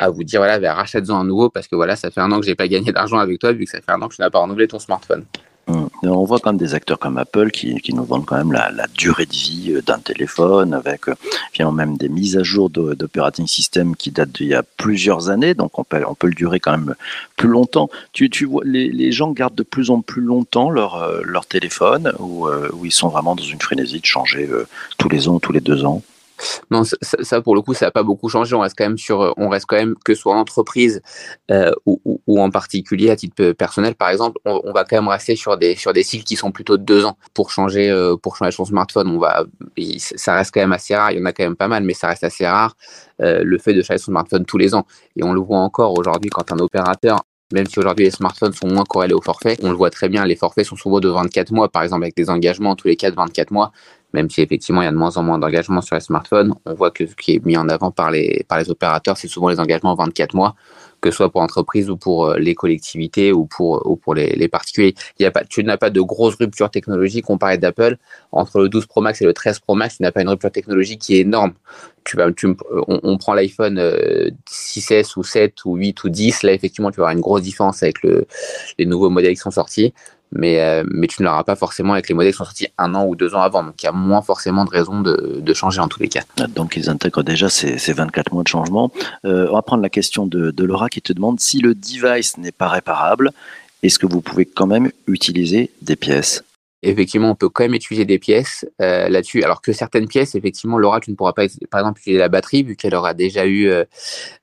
à 0.00 0.08
vous 0.08 0.24
dire 0.24 0.40
voilà, 0.40 0.74
rachète-en 0.74 1.20
un 1.20 1.24
nouveau 1.24 1.50
parce 1.50 1.68
que 1.68 1.76
voilà, 1.76 1.94
ça 1.94 2.10
fait 2.10 2.20
un 2.20 2.32
an 2.32 2.40
que 2.40 2.46
j'ai 2.46 2.54
pas 2.60 2.68
gagné 2.68 2.92
d'argent 2.92 3.18
avec 3.18 3.38
toi 3.38 3.52
vu 3.52 3.64
que 3.64 3.70
ça 3.70 3.80
fait 3.80 3.92
un 3.92 4.02
an 4.02 4.08
que 4.08 4.14
tu 4.14 4.20
n'as 4.20 4.28
pas 4.28 4.40
renouvelé 4.40 4.68
ton 4.68 4.78
smartphone. 4.78 5.24
Mmh. 5.66 5.86
On 6.02 6.24
voit 6.24 6.40
quand 6.40 6.50
même 6.50 6.58
des 6.58 6.74
acteurs 6.74 6.98
comme 6.98 7.16
Apple 7.16 7.50
qui, 7.50 7.80
qui 7.80 7.94
nous 7.94 8.04
vendent 8.04 8.26
quand 8.26 8.36
même 8.36 8.52
la, 8.52 8.86
durée 8.98 9.24
de 9.24 9.32
vie 9.32 9.72
euh, 9.72 9.80
d'un 9.80 9.98
téléphone 9.98 10.74
avec 10.74 11.02
finalement 11.52 11.72
même 11.72 11.96
des 11.96 12.10
mises 12.10 12.36
à 12.36 12.42
jour 12.42 12.68
d'operating 12.68 13.46
system 13.46 13.96
qui 13.96 14.10
datent 14.10 14.32
d'il 14.32 14.48
y 14.48 14.54
a 14.54 14.62
plusieurs 14.62 15.30
années, 15.30 15.54
donc 15.54 15.78
on 15.78 15.84
peut, 15.84 16.02
on 16.06 16.14
peut 16.14 16.26
le 16.26 16.34
durer 16.34 16.60
quand 16.60 16.72
même 16.72 16.94
plus 17.36 17.48
longtemps. 17.48 17.88
Tu, 18.12 18.28
tu 18.28 18.44
vois, 18.44 18.62
les, 18.64 18.90
les 18.90 19.10
gens 19.10 19.30
gardent 19.30 19.54
de 19.54 19.62
plus 19.62 19.90
en 19.90 20.02
plus 20.02 20.22
longtemps 20.22 20.68
leur, 20.68 21.22
leur 21.24 21.46
téléphone 21.46 22.12
ou 22.18 22.48
ils 22.84 22.92
sont 22.92 23.08
vraiment 23.08 23.34
dans 23.36 23.44
une 23.44 23.60
frénésie 23.60 24.00
de 24.00 24.06
changer 24.06 24.48
tous 24.98 25.08
les 25.08 25.28
ans, 25.28 25.38
tous 25.38 25.52
les 25.52 25.60
deux 25.60 25.84
ans? 25.84 26.02
Non, 26.70 26.82
ça, 26.84 27.40
pour 27.42 27.54
le 27.54 27.62
coup, 27.62 27.74
ça 27.74 27.86
n'a 27.86 27.90
pas 27.90 28.02
beaucoup 28.02 28.28
changé. 28.28 28.54
On 28.54 28.60
reste 28.60 28.76
quand 28.76 28.84
même 28.84 28.98
sur, 28.98 29.34
on 29.36 29.48
reste 29.48 29.66
quand 29.66 29.76
même 29.76 29.94
que 30.04 30.14
soit 30.14 30.34
en 30.34 30.38
entreprise 30.38 31.02
euh, 31.50 31.72
ou, 31.86 32.40
en 32.40 32.50
particulier 32.50 33.10
à 33.10 33.16
titre 33.16 33.52
personnel, 33.52 33.94
par 33.94 34.10
exemple, 34.10 34.38
on, 34.44 34.72
va 34.72 34.84
quand 34.84 34.96
même 34.96 35.08
rester 35.08 35.36
sur 35.36 35.56
des 35.56 35.74
sur 35.76 35.92
des 35.92 36.02
cycles 36.02 36.24
qui 36.24 36.36
sont 36.36 36.52
plutôt 36.52 36.76
de 36.76 36.82
deux 36.82 37.04
ans 37.04 37.16
pour 37.34 37.50
changer 37.50 37.90
euh, 37.90 38.16
pour 38.16 38.36
changer 38.36 38.52
son 38.52 38.64
smartphone. 38.64 39.08
On 39.08 39.18
va, 39.18 39.44
ça 39.98 40.34
reste 40.34 40.52
quand 40.54 40.60
même 40.60 40.72
assez 40.72 40.94
rare. 40.94 41.12
Il 41.12 41.18
y 41.18 41.22
en 41.22 41.26
a 41.26 41.32
quand 41.32 41.44
même 41.44 41.56
pas 41.56 41.68
mal, 41.68 41.84
mais 41.84 41.94
ça 41.94 42.08
reste 42.08 42.24
assez 42.24 42.46
rare 42.46 42.76
euh, 43.20 43.42
le 43.44 43.58
fait 43.58 43.74
de 43.74 43.82
changer 43.82 43.98
son 43.98 44.12
smartphone 44.12 44.44
tous 44.44 44.58
les 44.58 44.74
ans. 44.74 44.86
Et 45.16 45.24
on 45.24 45.32
le 45.32 45.40
voit 45.40 45.58
encore 45.58 45.98
aujourd'hui 45.98 46.30
quand 46.30 46.52
un 46.52 46.58
opérateur 46.58 47.20
même 47.52 47.66
si 47.66 47.78
aujourd'hui 47.78 48.04
les 48.04 48.10
smartphones 48.10 48.52
sont 48.52 48.68
moins 48.68 48.84
corrélés 48.84 49.14
au 49.14 49.20
forfait, 49.20 49.56
on 49.62 49.70
le 49.70 49.76
voit 49.76 49.90
très 49.90 50.08
bien, 50.08 50.24
les 50.24 50.36
forfaits 50.36 50.66
sont 50.66 50.76
souvent 50.76 51.00
de 51.00 51.08
24 51.08 51.52
mois, 51.52 51.68
par 51.68 51.82
exemple 51.82 52.04
avec 52.04 52.16
des 52.16 52.30
engagements 52.30 52.76
tous 52.76 52.88
les 52.88 52.96
cas 52.96 53.10
de 53.10 53.16
24 53.16 53.50
mois, 53.50 53.72
même 54.12 54.28
si 54.30 54.40
effectivement 54.40 54.82
il 54.82 54.86
y 54.86 54.88
a 54.88 54.92
de 54.92 54.96
moins 54.96 55.16
en 55.16 55.22
moins 55.22 55.38
d'engagements 55.38 55.80
sur 55.80 55.94
les 55.94 56.00
smartphones, 56.00 56.54
on 56.64 56.74
voit 56.74 56.90
que 56.90 57.06
ce 57.06 57.14
qui 57.14 57.34
est 57.34 57.44
mis 57.44 57.56
en 57.56 57.68
avant 57.68 57.90
par 57.90 58.10
les, 58.10 58.44
par 58.48 58.58
les 58.58 58.70
opérateurs, 58.70 59.16
c'est 59.16 59.28
souvent 59.28 59.48
les 59.48 59.60
engagements 59.60 59.94
24 59.94 60.34
mois, 60.34 60.54
que 61.00 61.10
ce 61.10 61.18
soit 61.18 61.30
pour 61.30 61.40
l'entreprise 61.40 61.88
ou 61.90 61.96
pour 61.96 62.26
euh, 62.26 62.38
les 62.38 62.54
collectivités 62.54 63.32
ou 63.32 63.46
pour, 63.46 63.86
ou 63.88 63.96
pour 63.96 64.14
les, 64.14 64.48
particuliers. 64.48 64.94
Il 65.18 65.22
y 65.22 65.26
a 65.26 65.30
pas, 65.30 65.44
tu 65.44 65.62
n'as 65.62 65.76
pas 65.76 65.90
de 65.90 66.00
grosse 66.00 66.34
rupture 66.34 66.70
technologique, 66.70 67.30
on 67.30 67.38
parlait 67.38 67.58
d'Apple, 67.58 67.96
entre 68.32 68.60
le 68.60 68.68
12 68.68 68.86
Pro 68.86 69.00
Max 69.00 69.22
et 69.22 69.24
le 69.24 69.32
13 69.32 69.60
Pro 69.60 69.74
Max, 69.74 69.96
tu 69.96 70.02
n'as 70.02 70.12
pas 70.12 70.22
une 70.22 70.28
rupture 70.28 70.50
technologique 70.50 71.00
qui 71.00 71.16
est 71.16 71.20
énorme. 71.20 71.52
Tu 72.04 72.16
vas, 72.16 72.32
tu, 72.32 72.46
on, 72.88 73.00
on 73.02 73.18
prend 73.18 73.34
l'iPhone 73.34 73.78
6S 74.48 75.18
ou 75.18 75.22
7 75.22 75.64
ou 75.66 75.76
8 75.76 76.04
ou 76.04 76.08
10, 76.08 76.42
là 76.44 76.52
effectivement 76.52 76.90
tu 76.90 76.96
vas 76.96 77.04
avoir 77.04 77.16
une 77.16 77.20
grosse 77.20 77.42
différence 77.42 77.82
avec 77.82 78.02
le, 78.02 78.26
les 78.78 78.86
nouveaux 78.86 79.10
modèles 79.10 79.34
qui 79.34 79.40
sont 79.40 79.50
sortis 79.50 79.92
mais, 80.32 80.60
euh, 80.60 80.84
mais 80.90 81.06
tu 81.06 81.22
ne 81.22 81.26
l'auras 81.26 81.44
pas 81.44 81.56
forcément 81.56 81.92
avec 81.92 82.08
les 82.08 82.14
modèles 82.14 82.32
qui 82.32 82.38
sont 82.38 82.44
sortis 82.44 82.68
un 82.78 82.94
an 82.94 83.04
ou 83.06 83.16
deux 83.16 83.34
ans 83.34 83.40
avant. 83.40 83.62
Donc 83.62 83.82
il 83.82 83.86
y 83.86 83.88
a 83.88 83.92
moins 83.92 84.22
forcément 84.22 84.64
de 84.64 84.70
raisons 84.70 85.00
de, 85.00 85.40
de 85.40 85.54
changer 85.54 85.80
en 85.80 85.88
tous 85.88 86.00
les 86.00 86.08
cas. 86.08 86.22
Donc 86.48 86.76
ils 86.76 86.88
intègrent 86.88 87.22
déjà 87.22 87.48
ces, 87.48 87.78
ces 87.78 87.92
24 87.92 88.32
mois 88.32 88.42
de 88.42 88.48
changement. 88.48 88.92
Euh, 89.24 89.48
on 89.50 89.54
va 89.54 89.62
prendre 89.62 89.82
la 89.82 89.90
question 89.90 90.26
de, 90.26 90.50
de 90.50 90.64
Laura 90.64 90.88
qui 90.88 91.02
te 91.02 91.12
demande 91.12 91.40
si 91.40 91.60
le 91.60 91.74
device 91.74 92.38
n'est 92.38 92.52
pas 92.52 92.68
réparable, 92.68 93.32
est-ce 93.82 93.98
que 93.98 94.06
vous 94.06 94.20
pouvez 94.20 94.44
quand 94.44 94.66
même 94.66 94.90
utiliser 95.06 95.70
des 95.82 95.96
pièces? 95.96 96.44
Effectivement, 96.82 97.30
on 97.30 97.34
peut 97.34 97.50
quand 97.50 97.64
même 97.64 97.74
utiliser 97.74 98.06
des 98.06 98.18
pièces 98.18 98.66
euh, 98.80 99.08
là-dessus. 99.08 99.42
Alors 99.42 99.60
que 99.60 99.72
certaines 99.72 100.08
pièces, 100.08 100.34
effectivement, 100.34 100.78
Laura, 100.78 101.00
tu 101.00 101.10
ne 101.10 101.16
pourras 101.16 101.34
pas, 101.34 101.44
par 101.70 101.80
exemple, 101.80 102.00
utiliser 102.00 102.18
la 102.18 102.28
batterie 102.28 102.62
vu 102.62 102.74
qu'elle 102.74 102.94
aura 102.94 103.12
déjà 103.12 103.44
eu, 103.44 103.68
euh, 103.68 103.84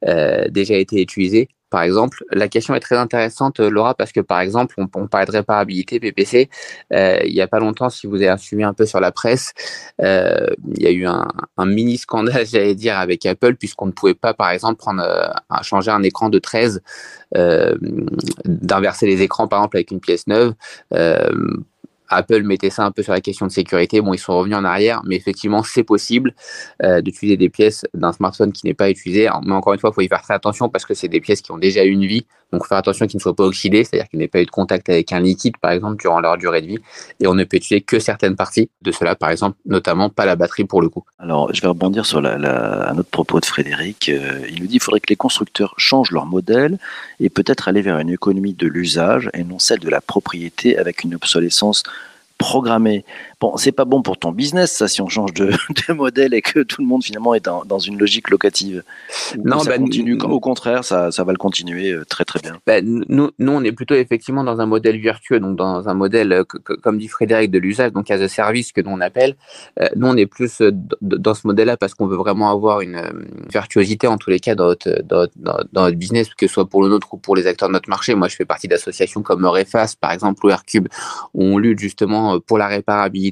euh, 0.06 0.48
déjà 0.50 0.76
été 0.76 1.02
utilisée 1.02 1.50
par 1.70 1.82
exemple. 1.82 2.24
La 2.32 2.48
question 2.48 2.76
est 2.76 2.80
très 2.80 2.98
intéressante, 2.98 3.60
Laura, 3.60 3.94
parce 3.96 4.12
que 4.12 4.20
par 4.20 4.40
exemple, 4.40 4.76
on, 4.78 5.08
parlait 5.08 5.26
de 5.26 5.32
réparabilité 5.32 6.00
PPC. 6.00 6.50
Euh, 6.94 7.20
il 7.26 7.34
n'y 7.34 7.42
a 7.42 7.48
pas 7.48 7.60
longtemps, 7.60 7.90
si 7.90 8.08
vous 8.08 8.22
avez 8.22 8.38
suivi 8.38 8.64
un 8.64 8.74
peu 8.74 8.86
sur 8.86 9.00
la 9.00 9.12
presse, 9.12 9.54
euh, 10.02 10.48
il 10.76 10.82
y 10.82 10.88
a 10.88 10.92
eu 10.92 11.06
un, 11.06 11.28
mini 11.66 11.98
scandale, 11.98 12.46
j'allais 12.52 12.76
dire, 12.76 12.98
avec 12.98 13.26
Apple, 13.26 13.56
puisqu'on 13.56 13.88
ne 13.88 13.92
pouvait 13.92 14.14
pas, 14.14 14.34
par 14.34 14.50
exemple, 14.52 14.78
prendre, 14.78 15.02
euh, 15.02 15.28
changer 15.62 15.92
un 15.92 16.04
écran 16.04 16.30
de 16.30 16.40
13, 16.40 16.82
euh, 17.36 17.76
d'inverser 18.46 19.06
les 19.06 19.22
écrans, 19.22 19.48
par 19.48 19.60
exemple, 19.60 19.78
avec 19.78 19.92
une 19.92 20.00
pièce 20.00 20.28
neuve. 20.28 20.54
Apple 22.10 22.44
mettait 22.44 22.70
ça 22.70 22.86
un 22.86 22.92
peu 22.92 23.04
sur 23.04 23.14
la 23.14 23.22
question 23.22 23.48
de 23.48 23.52
sécurité. 23.52 24.02
Bon, 24.02 24.14
ils 24.14 24.20
sont 24.20 24.38
revenus 24.38 24.58
en 24.58 24.64
arrière, 24.64 25.02
mais 25.06 25.16
effectivement, 25.16 25.64
c'est 25.64 25.84
possible 25.84 26.34
euh, 26.84 27.02
d'utiliser 27.02 27.38
des 27.38 27.50
pièces 27.50 27.86
d'un 27.94 28.12
smartphone 28.12 28.52
qui 28.52 28.66
n'est 28.66 28.74
pas 28.74 28.90
utilisé. 28.90 29.30
Mais 29.46 29.54
encore 29.54 29.74
une 29.74 29.80
fois, 29.80 29.92
il 29.92 29.94
faut 29.94 30.02
y 30.02 30.08
faire 30.08 30.22
très 30.22 30.34
attention 30.34 30.70
parce 30.70 30.86
que 30.86 30.94
c'est 30.94 31.08
des 31.08 31.22
pièces 31.22 31.42
qui 31.42 31.52
ont 31.52 31.58
déjà 31.58 31.84
une 31.84 32.06
vie. 32.06 32.26
Donc, 32.54 32.66
faire 32.66 32.78
attention 32.78 33.08
qu'ils 33.08 33.18
ne 33.18 33.22
soient 33.22 33.36
pas 33.36 33.44
oxydés, 33.44 33.84
c'est-à-dire 33.84 34.08
qu'ils 34.10 34.20
n'aient 34.20 34.28
pas 34.28 34.42
eu 34.42 34.46
de 34.46 34.52
contact 34.52 34.90
avec 34.90 35.12
un 35.12 35.20
liquide, 35.20 35.58
par 35.58 35.72
exemple, 35.72 35.98
durant 35.98 36.20
leur 36.20 36.38
durée 36.38 36.62
de 36.62 36.68
vie. 36.68 36.80
Et 37.20 37.28
on 37.28 37.34
ne 37.34 37.44
peut 37.44 37.58
utiliser 37.58 37.82
que 37.82 38.00
certaines 38.00 38.36
parties 38.36 38.70
de 38.82 38.92
cela, 38.92 39.16
par 39.16 39.30
exemple, 39.30 39.58
notamment 39.66 40.10
pas 40.10 40.26
la 40.26 40.36
batterie 40.36 40.66
pour 40.66 40.82
le 40.82 40.90
coup. 40.90 41.04
Alors, 41.20 41.54
je 41.54 41.62
vais 41.62 41.68
rebondir 41.68 42.06
sur 42.06 42.22
la, 42.22 42.38
la, 42.38 42.90
un 42.90 42.98
autre 42.98 43.10
propos 43.10 43.40
de 43.40 43.46
Frédéric. 43.46 44.10
Euh, 44.10 44.42
il 44.50 44.62
nous 44.62 44.68
dit 44.68 44.74
qu'il 44.74 44.82
faudrait 44.82 45.00
que 45.00 45.10
les 45.10 45.16
constructeurs 45.16 45.74
changent 45.78 46.12
leur 46.12 46.26
modèle 46.26 46.78
et 47.20 47.30
peut-être 47.30 47.68
aller 47.68 47.82
vers 47.82 48.00
une 48.00 48.10
économie 48.10 48.54
de 48.54 48.68
l'usage 48.68 49.30
et 49.34 49.44
non 49.44 49.60
celle 49.60 49.80
de 49.80 49.90
la 49.90 50.02
propriété 50.02 50.78
avec 50.78 51.04
une 51.04 51.16
obsolescence 51.16 51.84
programmée. 52.38 53.04
Bon, 53.40 53.56
c'est 53.56 53.72
pas 53.72 53.86
bon 53.86 54.02
pour 54.02 54.18
ton 54.18 54.32
business, 54.32 54.72
ça, 54.72 54.88
si 54.88 55.00
on 55.00 55.10
change 55.10 55.32
de, 55.34 55.52
de, 55.88 55.94
modèle 55.94 56.34
et 56.34 56.42
que 56.42 56.62
tout 56.62 56.82
le 56.82 56.88
monde 56.88 57.04
finalement 57.04 57.36
est 57.36 57.46
dans, 57.46 57.64
dans 57.66 57.78
une 57.78 58.00
logique 58.00 58.32
locative. 58.32 58.82
Non, 59.46 59.60
ça 59.60 59.70
ben, 59.70 59.82
continue. 59.82 60.18
Au 60.20 60.40
contraire, 60.40 60.84
ça, 60.84 61.12
ça 61.12 61.24
va 61.24 61.34
le 61.34 61.38
continuer 61.38 61.92
euh, 61.92 62.04
très 62.04 62.26
très 62.26 62.40
bien. 62.40 62.58
Ben, 62.66 62.84
nous, 63.08 63.30
nous, 63.38 63.52
on 63.52 63.64
est 63.64 63.72
plutôt 63.72 63.94
effectivement 63.94 64.44
dans 64.44 64.60
un 64.60 64.66
modèle 64.66 65.00
vertueux, 65.00 65.40
donc 65.40 65.56
dans 65.56 65.88
un 65.88 65.94
modèle, 65.94 66.34
euh, 66.34 66.44
comme 66.46 66.98
dit 66.98 67.08
Frédéric, 67.08 67.52
de 67.52 67.60
l'usage, 67.60 67.92
donc 67.92 68.10
as 68.10 68.22
a 68.22 68.28
service 68.28 68.72
que 68.72 68.82
nous 68.82 68.90
on 68.90 69.02
appelle. 69.02 69.36
Euh, 69.80 69.88
nous, 69.96 70.08
on 70.08 70.18
est 70.18 70.26
plus 70.26 70.64
dans 71.02 71.36
ce 71.36 71.46
modèle-là 71.46 71.78
parce 71.78 71.94
qu'on 71.94 72.08
veut 72.08 72.18
vraiment 72.18 72.50
avoir 72.50 72.82
une, 72.82 73.00
virtuosité 73.52 74.08
en 74.08 74.18
tous 74.18 74.32
les 74.32 74.40
cas 74.40 74.56
dans 74.56 74.70
notre, 74.70 75.04
dans, 75.04 75.28
dans, 75.36 75.60
dans, 75.72 75.84
notre 75.84 75.98
business, 75.98 76.34
que 76.34 76.48
ce 76.48 76.54
soit 76.56 76.68
pour 76.68 76.82
le 76.82 76.90
nôtre 76.90 77.14
ou 77.14 77.18
pour 77.18 77.36
les 77.36 77.46
acteurs 77.46 77.70
de 77.70 77.74
notre 77.74 77.90
marché. 77.90 78.16
Moi, 78.16 78.30
je 78.30 78.36
fais 78.36 78.46
partie 78.46 78.68
d'associations 78.68 79.22
comme 79.22 79.46
Refas, 79.46 79.94
par 80.02 80.12
exemple, 80.12 80.44
ou 80.44 80.50
Aircube, 80.50 80.88
où 81.36 81.44
on 81.44 81.60
lutte 81.60 81.78
justement 81.78 82.40
pour 82.40 82.58
la 82.58 82.66
réparabilité 82.66 83.27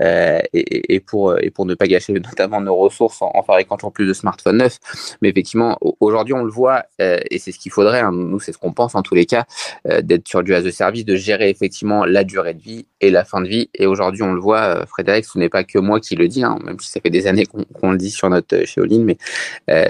euh, 0.00 0.40
et, 0.52 1.00
pour, 1.00 1.38
et 1.38 1.50
pour 1.50 1.66
ne 1.66 1.74
pas 1.74 1.86
gâcher 1.86 2.12
notamment 2.12 2.60
nos 2.60 2.76
ressources 2.76 3.20
en, 3.20 3.42
fabriquant 3.42 3.76
toujours 3.76 3.92
plus 3.92 4.06
de 4.06 4.12
smartphones 4.12 4.58
neufs. 4.58 4.78
Mais 5.20 5.28
effectivement, 5.30 5.78
aujourd'hui, 6.00 6.34
on 6.34 6.44
le 6.44 6.50
voit, 6.50 6.84
euh, 7.00 7.18
et 7.30 7.38
c'est 7.38 7.52
ce 7.52 7.58
qu'il 7.58 7.72
faudrait, 7.72 8.00
hein, 8.00 8.12
nous, 8.12 8.40
c'est 8.40 8.52
ce 8.52 8.58
qu'on 8.58 8.72
pense 8.72 8.94
en 8.94 9.02
tous 9.02 9.14
les 9.14 9.26
cas, 9.26 9.44
euh, 9.88 10.02
d'être 10.02 10.28
sur 10.28 10.42
du 10.42 10.54
as 10.54 10.64
a 10.64 10.70
service, 10.70 11.04
de 11.04 11.16
gérer 11.16 11.50
effectivement 11.50 12.04
la 12.04 12.24
durée 12.24 12.54
de 12.54 12.62
vie 12.62 12.86
et 13.00 13.10
la 13.10 13.24
fin 13.24 13.40
de 13.40 13.48
vie. 13.48 13.68
Et 13.74 13.86
aujourd'hui, 13.86 14.22
on 14.22 14.32
le 14.32 14.40
voit, 14.40 14.86
Frédéric, 14.86 15.24
ce 15.24 15.38
n'est 15.38 15.48
pas 15.48 15.64
que 15.64 15.78
moi 15.78 16.00
qui 16.00 16.14
le 16.14 16.28
dis, 16.28 16.44
hein, 16.44 16.58
même 16.64 16.78
si 16.78 16.90
ça 16.90 17.00
fait 17.00 17.10
des 17.10 17.26
années 17.26 17.46
qu'on 17.46 17.92
le 17.92 17.98
dit 17.98 18.10
sur 18.10 18.28
notre 18.30 18.64
chez 18.64 18.80
Olin, 18.80 19.04
mais 19.04 19.16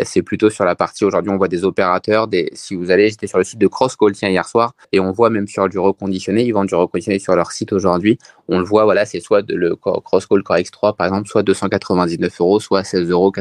c'est 0.05 0.23
plutôt 0.23 0.51
sur 0.51 0.65
la 0.65 0.75
partie, 0.75 1.05
aujourd'hui, 1.05 1.31
on 1.31 1.37
voit 1.37 1.49
des 1.49 1.65
opérateurs, 1.65 2.29
des, 2.29 2.51
si 2.55 2.75
vous 2.75 2.91
allez, 2.91 3.11
j'étais 3.11 3.27
sur 3.27 3.39
le 3.39 3.45
site 3.45 3.59
de 3.59 3.67
CrossCall 3.67 4.13
hier 4.31 4.47
soir, 4.47 4.75
et 4.93 5.01
on 5.01 5.11
voit 5.11 5.31
même 5.31 5.49
sur 5.49 5.69
du 5.69 5.79
reconditionné, 5.79 6.45
ils 6.45 6.53
vendent 6.53 6.69
du 6.69 6.75
reconditionné 6.75 7.19
sur 7.19 7.35
leur 7.35 7.53
site 7.53 7.73
aujourd'hui. 7.73 8.19
On 8.49 8.59
le 8.59 8.65
voit, 8.65 8.85
voilà, 8.85 9.05
c'est 9.05 9.21
soit 9.23 9.43
de, 9.43 9.55
le 9.55 9.77
Crosscall 9.77 10.43
Core 10.43 10.57
X3 10.57 10.97
par 10.97 11.07
exemple, 11.07 11.29
soit 11.29 11.43
299 11.43 12.41
euros, 12.41 12.61
soit 12.61 12.83
16,99 12.83 13.11
euros 13.11 13.33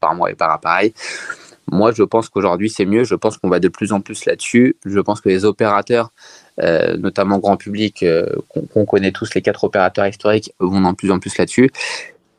par 0.00 0.14
mois 0.14 0.30
et 0.30 0.34
par 0.34 0.50
appareil. 0.50 0.92
Moi, 1.70 1.92
je 1.92 2.02
pense 2.02 2.28
qu'aujourd'hui, 2.28 2.68
c'est 2.68 2.84
mieux. 2.84 3.04
Je 3.04 3.14
pense 3.14 3.38
qu'on 3.38 3.48
va 3.48 3.60
de 3.60 3.68
plus 3.68 3.92
en 3.92 4.00
plus 4.00 4.24
là-dessus. 4.24 4.76
Je 4.84 5.00
pense 5.00 5.20
que 5.20 5.28
les 5.28 5.44
opérateurs, 5.44 6.10
euh, 6.60 6.96
notamment 6.96 7.38
grand 7.38 7.56
public, 7.56 8.02
euh, 8.02 8.26
qu'on 8.72 8.84
connaît 8.84 9.12
tous, 9.12 9.34
les 9.34 9.42
quatre 9.42 9.64
opérateurs 9.64 10.06
historiques, 10.06 10.52
vont 10.58 10.80
de 10.90 10.96
plus 10.96 11.10
en 11.10 11.18
plus 11.18 11.36
là-dessus. 11.38 11.70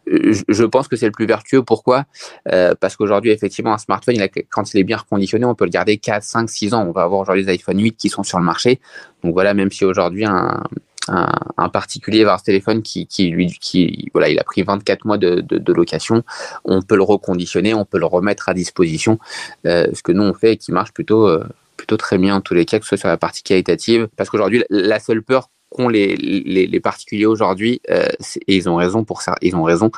Je 0.05 0.65
pense 0.65 0.89
que 0.89 0.97
c'est 0.97 1.05
le 1.05 1.13
plus 1.13 1.25
vertueux. 1.25 1.63
Pourquoi? 1.63 2.03
Euh, 2.51 2.75
Parce 2.77 2.97
qu'aujourd'hui, 2.97 3.31
effectivement, 3.31 3.73
un 3.73 3.77
smartphone, 3.77 4.17
quand 4.49 4.73
il 4.73 4.79
est 4.81 4.83
bien 4.83 4.97
reconditionné, 4.97 5.45
on 5.45 5.55
peut 5.55 5.63
le 5.63 5.71
garder 5.71 5.97
4, 5.97 6.23
5, 6.23 6.49
6 6.49 6.73
ans. 6.73 6.85
On 6.85 6.91
va 6.91 7.03
avoir 7.03 7.21
aujourd'hui 7.21 7.45
les 7.45 7.53
iPhone 7.53 7.81
8 7.81 7.95
qui 7.95 8.09
sont 8.09 8.23
sur 8.23 8.37
le 8.37 8.43
marché. 8.43 8.81
Donc 9.23 9.33
voilà, 9.33 9.53
même 9.53 9.71
si 9.71 9.85
aujourd'hui 9.85 10.25
un, 10.25 10.61
un, 11.07 11.69
particulier 11.69 12.23
va 12.23 12.31
avoir 12.31 12.39
ce 12.39 12.45
téléphone 12.45 12.81
qui, 12.81 13.07
qui, 13.07 13.29
lui, 13.29 13.47
qui, 13.59 14.09
voilà, 14.13 14.29
il 14.29 14.39
a 14.39 14.43
pris 14.43 14.63
24 14.63 15.05
mois 15.05 15.17
de, 15.17 15.41
de, 15.41 15.73
location, 15.73 16.23
on 16.63 16.81
peut 16.81 16.95
le 16.95 17.03
reconditionner, 17.03 17.73
on 17.73 17.85
peut 17.85 17.99
le 17.99 18.05
remettre 18.05 18.49
à 18.49 18.53
disposition, 18.53 19.19
euh, 19.65 19.87
ce 19.93 20.03
que 20.03 20.11
nous 20.11 20.23
on 20.23 20.33
fait 20.33 20.53
et 20.53 20.57
qui 20.57 20.71
marche 20.71 20.93
plutôt, 20.93 21.27
euh, 21.27 21.43
plutôt 21.77 21.97
très 21.97 22.17
bien 22.17 22.35
en 22.35 22.41
tous 22.41 22.53
les 22.53 22.65
cas, 22.65 22.79
que 22.79 22.85
ce 22.85 22.89
soit 22.89 22.97
sur 22.97 23.07
la 23.07 23.17
partie 23.17 23.43
qualitative, 23.43 24.07
parce 24.15 24.29
qu'aujourd'hui 24.29 24.63
la 24.69 24.99
seule 24.99 25.23
peur 25.23 25.49
qu'ont 25.69 25.89
les, 25.89 26.15
les, 26.15 26.79
particuliers 26.79 27.25
aujourd'hui, 27.25 27.81
euh, 27.89 28.05
et 28.47 28.55
ils 28.55 28.69
ont 28.69 28.75
raison 28.75 29.03
pour 29.03 29.23
ça, 29.23 29.35
ils 29.41 29.55
ont 29.55 29.63
raison, 29.63 29.89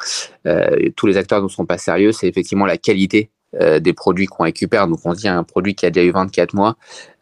tous 0.95 1.07
les 1.07 1.17
acteurs 1.17 1.43
ne 1.43 1.49
sont 1.49 1.65
pas 1.65 1.77
sérieux, 1.77 2.13
c'est 2.13 2.27
effectivement 2.27 2.65
la 2.65 2.77
qualité 2.77 3.29
des 3.79 3.93
produits 3.93 4.25
qu'on 4.25 4.43
récupère. 4.43 4.87
Donc 4.87 4.99
on 5.05 5.13
dit 5.13 5.29
un 5.29 5.43
produit 5.43 5.75
qui 5.75 5.85
a 5.85 5.89
déjà 5.89 6.05
eu 6.05 6.11
24 6.11 6.53
mois, 6.53 6.75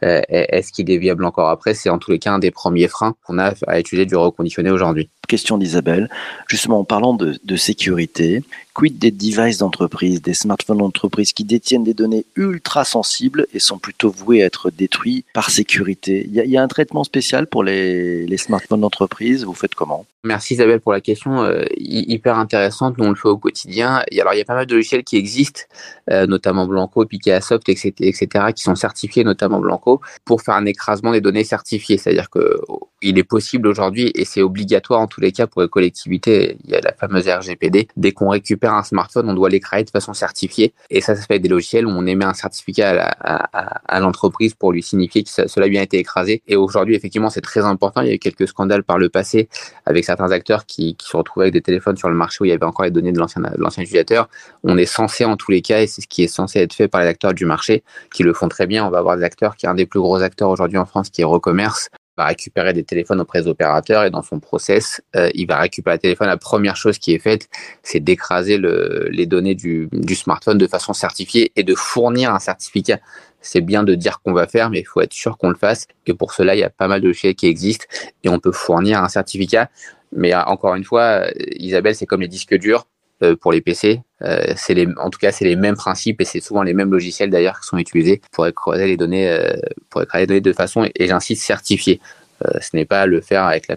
est-ce 0.04 0.72
qu'il 0.72 0.90
est 0.92 0.98
viable 0.98 1.26
encore 1.26 1.50
après? 1.50 1.74
C'est 1.74 1.90
en 1.90 1.98
tous 1.98 2.12
les 2.12 2.20
cas 2.20 2.34
un 2.34 2.40
des 2.40 2.52
premiers 2.52 2.88
freins 2.88 3.16
qu'on 3.26 3.40
a 3.40 3.54
à 3.68 3.80
utiliser 3.80 4.06
du 4.06 4.16
reconditionné 4.16 4.70
aujourd'hui. 4.70 5.10
Question 5.28 5.58
d'Isabelle. 5.58 6.10
Justement, 6.48 6.80
en 6.80 6.84
parlant 6.84 7.14
de, 7.14 7.40
de 7.44 7.56
sécurité, 7.56 8.44
quid 8.74 8.98
des 8.98 9.12
devices 9.12 9.60
d'entreprise, 9.60 10.22
des 10.22 10.34
smartphones 10.34 10.80
d'entreprise 10.80 11.32
qui 11.32 11.44
détiennent 11.44 11.84
des 11.84 11.94
données 11.94 12.26
ultra 12.36 12.84
sensibles 12.84 13.48
et 13.54 13.60
sont 13.60 13.78
plutôt 13.78 14.12
voués 14.12 14.44
à 14.44 14.48
être 14.48 14.70
détruits 14.70 15.26
par 15.34 15.50
sécurité? 15.50 16.28
Il 16.28 16.34
y, 16.34 16.50
y, 16.50 16.58
a 16.58 16.64
un 16.64 16.68
traitement 16.68 17.04
spécial 17.04 17.48
pour 17.48 17.64
les, 17.64 18.26
les 18.26 18.38
smartphones 18.38 18.82
d'entreprise? 18.82 19.46
Vous 19.46 19.54
faites 19.54 19.76
comment? 19.76 20.06
Merci 20.26 20.54
Isabelle 20.54 20.80
pour 20.80 20.94
la 20.94 21.02
question, 21.02 21.44
euh, 21.44 21.66
hyper 21.76 22.38
intéressante. 22.38 22.98
Nous 22.98 23.04
on 23.04 23.10
le 23.10 23.16
fait 23.16 23.28
au 23.28 23.38
quotidien. 23.38 24.04
Et 24.10 24.22
alors 24.22 24.34
il 24.34 24.38
y 24.38 24.42
a 24.42 24.46
pas 24.46 24.56
mal 24.56 24.66
de 24.66 24.74
logiciels 24.74 25.04
qui 25.04 25.18
existent, 25.18 25.64
euh, 26.10 26.26
notamment 26.28 26.66
Blanco, 26.66 27.06
Pikasoft, 27.06 27.68
etc., 27.68 27.94
etc., 28.00 28.28
qui 28.56 28.64
sont 28.64 28.76
certifiés, 28.76 29.26
notamment 29.26 29.60
Blanco, 29.60 29.93
pour 30.26 30.42
faire 30.42 30.56
un 30.56 30.66
écrasement 30.66 31.12
des 31.12 31.22
données 31.22 31.44
certifiées. 31.44 31.98
C'est-à-dire 31.98 32.30
que 32.30 32.60
il 33.04 33.18
est 33.18 33.24
possible 33.24 33.68
aujourd'hui, 33.68 34.12
et 34.16 34.26
c'est 34.26 34.42
obligatoire 34.42 35.02
en 35.02 35.08
tous 35.08 35.22
les 35.22 35.32
cas 35.32 35.46
pour 35.46 35.62
les 35.62 35.68
collectivités, 35.68 36.58
il 36.64 36.72
y 36.72 36.76
a 36.76 36.82
la 36.82 36.94
fameuse 36.94 37.28
RGPD, 37.28 37.90
dès 37.98 38.12
qu'on 38.14 38.30
récupère 38.30 38.74
un 38.74 38.84
smartphone, 38.84 39.30
on 39.30 39.34
doit 39.34 39.50
l'écraser 39.50 39.84
de 39.84 39.90
façon 39.90 40.14
certifiée. 40.14 40.74
Et 40.90 41.02
ça, 41.02 41.16
ça 41.16 41.22
se 41.22 41.28
fait 41.28 41.34
avec 41.34 41.44
des 41.44 41.50
logiciels 41.50 41.86
où 41.86 41.90
on 41.90 42.06
émet 42.06 42.26
un 42.26 42.34
certificat 42.34 43.14
à, 43.20 44.00
l'entreprise 44.00 44.54
pour 44.54 44.72
lui 44.72 44.82
signifier 44.82 45.24
que 45.24 45.30
cela 45.30 45.66
a 45.66 45.70
bien 45.70 45.82
été 45.82 45.98
écrasé. 45.98 46.42
Et 46.48 46.56
aujourd'hui, 46.56 46.96
effectivement, 46.96 47.30
c'est 47.30 47.42
très 47.42 47.62
important. 47.62 48.02
Il 48.02 48.08
y 48.08 48.12
a 48.12 48.14
eu 48.14 48.20
quelques 48.20 48.48
scandales 48.48 48.84
par 48.84 48.98
le 48.98 49.10
passé 49.10 49.50
avec 49.86 50.06
certains 50.06 50.32
acteurs 50.32 50.66
qui, 50.66 50.96
qui 50.96 51.08
se 51.08 51.16
retrouvaient 51.16 51.46
avec 51.46 51.54
des 51.54 51.62
téléphones 51.62 51.98
sur 51.98 52.10
le 52.10 52.16
marché 52.16 52.38
où 52.42 52.46
il 52.46 52.50
y 52.50 52.54
avait 52.54 52.66
encore 52.66 52.86
les 52.86 52.92
données 52.92 53.12
de 53.12 53.20
l'ancien 53.20 53.84
utilisateur. 53.84 54.30
On 54.64 54.78
est 54.78 54.86
censé, 54.86 55.26
en 55.26 55.38
tous 55.38 55.52
les 55.52 55.62
cas, 55.62 55.82
et 55.82 55.88
c'est 55.88 56.02
ce 56.02 56.08
qui 56.08 56.24
est 56.24 56.28
censé 56.28 56.60
être 56.60 56.74
fait 56.74 56.88
par 56.88 57.02
les 57.02 57.08
acteurs 57.08 57.34
du 57.34 57.46
marché, 57.46 57.84
qui 58.14 58.24
le 58.24 58.34
font 58.34 58.48
très 58.48 58.68
bien. 58.68 58.86
On 58.86 58.90
va 58.90 59.00
avoir 59.00 59.18
des 59.18 59.24
acteurs 59.24 59.56
qui 59.56 59.68
un 59.68 59.78
plus 59.86 60.00
gros 60.00 60.22
acteurs 60.22 60.50
aujourd'hui 60.50 60.78
en 60.78 60.86
France, 60.86 61.10
qui 61.10 61.22
est 61.22 61.26
Recommerce, 61.26 61.90
va 62.18 62.26
récupérer 62.26 62.74
des 62.74 62.84
téléphones 62.84 63.22
auprès 63.22 63.42
des 63.42 63.48
opérateurs 63.48 64.04
et 64.04 64.12
dans 64.12 64.22
son 64.22 64.40
process, 64.40 65.02
euh, 65.16 65.30
il 65.34 65.48
va 65.48 65.58
récupérer 65.60 65.96
le 65.96 66.02
téléphone. 66.02 66.28
La 66.28 66.38
première 66.38 66.76
chose 66.76 67.00
qui 67.00 67.14
est 67.14 67.20
faite, 67.20 67.50
c'est 67.82 68.00
d'écraser 68.00 68.58
le, 68.58 69.08
les 69.12 69.26
données 69.26 69.56
du, 69.56 69.90
smartphone 70.16 70.58
de 70.58 70.68
façon 70.68 70.94
certifiée 70.94 71.52
et 71.56 71.64
de 71.64 71.74
fournir 71.74 72.34
un 72.34 72.40
certificat. 72.40 73.00
C'est 73.42 73.62
bien 73.62 73.84
de 73.84 73.96
dire 73.96 74.22
qu'on 74.22 74.34
va 74.34 74.48
faire, 74.48 74.70
mais 74.70 74.80
il 74.82 74.86
faut 74.86 75.02
être 75.02 75.14
sûr 75.14 75.38
qu'on 75.38 75.50
le 75.50 75.56
fasse. 75.56 75.88
Et 76.06 76.14
pour 76.14 76.34
cela, 76.34 76.56
il 76.56 76.60
y 76.60 76.64
a 76.64 76.70
pas 76.70 76.88
mal 76.88 77.02
de 77.02 77.08
logiciels 77.08 77.36
qui 77.36 77.48
existent 77.48 77.86
et 78.24 78.30
on 78.30 78.40
peut 78.40 78.52
fournir 78.52 79.04
un 79.04 79.10
certificat. 79.10 79.70
Mais 80.12 80.34
euh, 80.34 80.44
encore 80.44 80.76
une 80.76 80.84
fois, 80.84 81.26
Isabelle, 81.56 81.96
c'est 81.96 82.06
comme 82.06 82.22
les 82.22 82.28
disques 82.28 82.56
durs 82.56 82.86
euh, 83.24 83.36
pour 83.36 83.52
les 83.52 83.62
PC. 83.62 84.02
Euh, 84.24 84.54
c'est 84.56 84.88
en 84.98 85.10
tout 85.10 85.20
cas, 85.20 85.32
c'est 85.32 85.46
les 85.46 85.56
mêmes 85.56 85.76
principes 85.76 86.22
et 86.22 86.26
c'est 86.26 86.40
souvent 86.40 86.64
les 86.64 86.74
mêmes 86.74 86.92
logiciels 86.92 87.30
d'ailleurs 87.30 87.60
qui 87.60 87.68
sont 87.68 87.78
utilisés 87.78 88.22
pour 88.32 88.48
écraser 88.48 88.88
les 88.88 88.98
données, 88.98 89.30
euh, 89.30 89.54
pour 89.90 90.02
les 90.14 90.28
données 90.28 90.42
de 90.42 90.54
façon, 90.54 90.88
et 90.96 91.08
j'insiste, 91.08 91.44
certifiée. 91.44 92.00
Euh, 92.46 92.60
ce 92.62 92.76
n'est 92.76 92.86
pas 92.86 93.06
le 93.06 93.22
faire 93.22 93.44
avec 93.46 93.68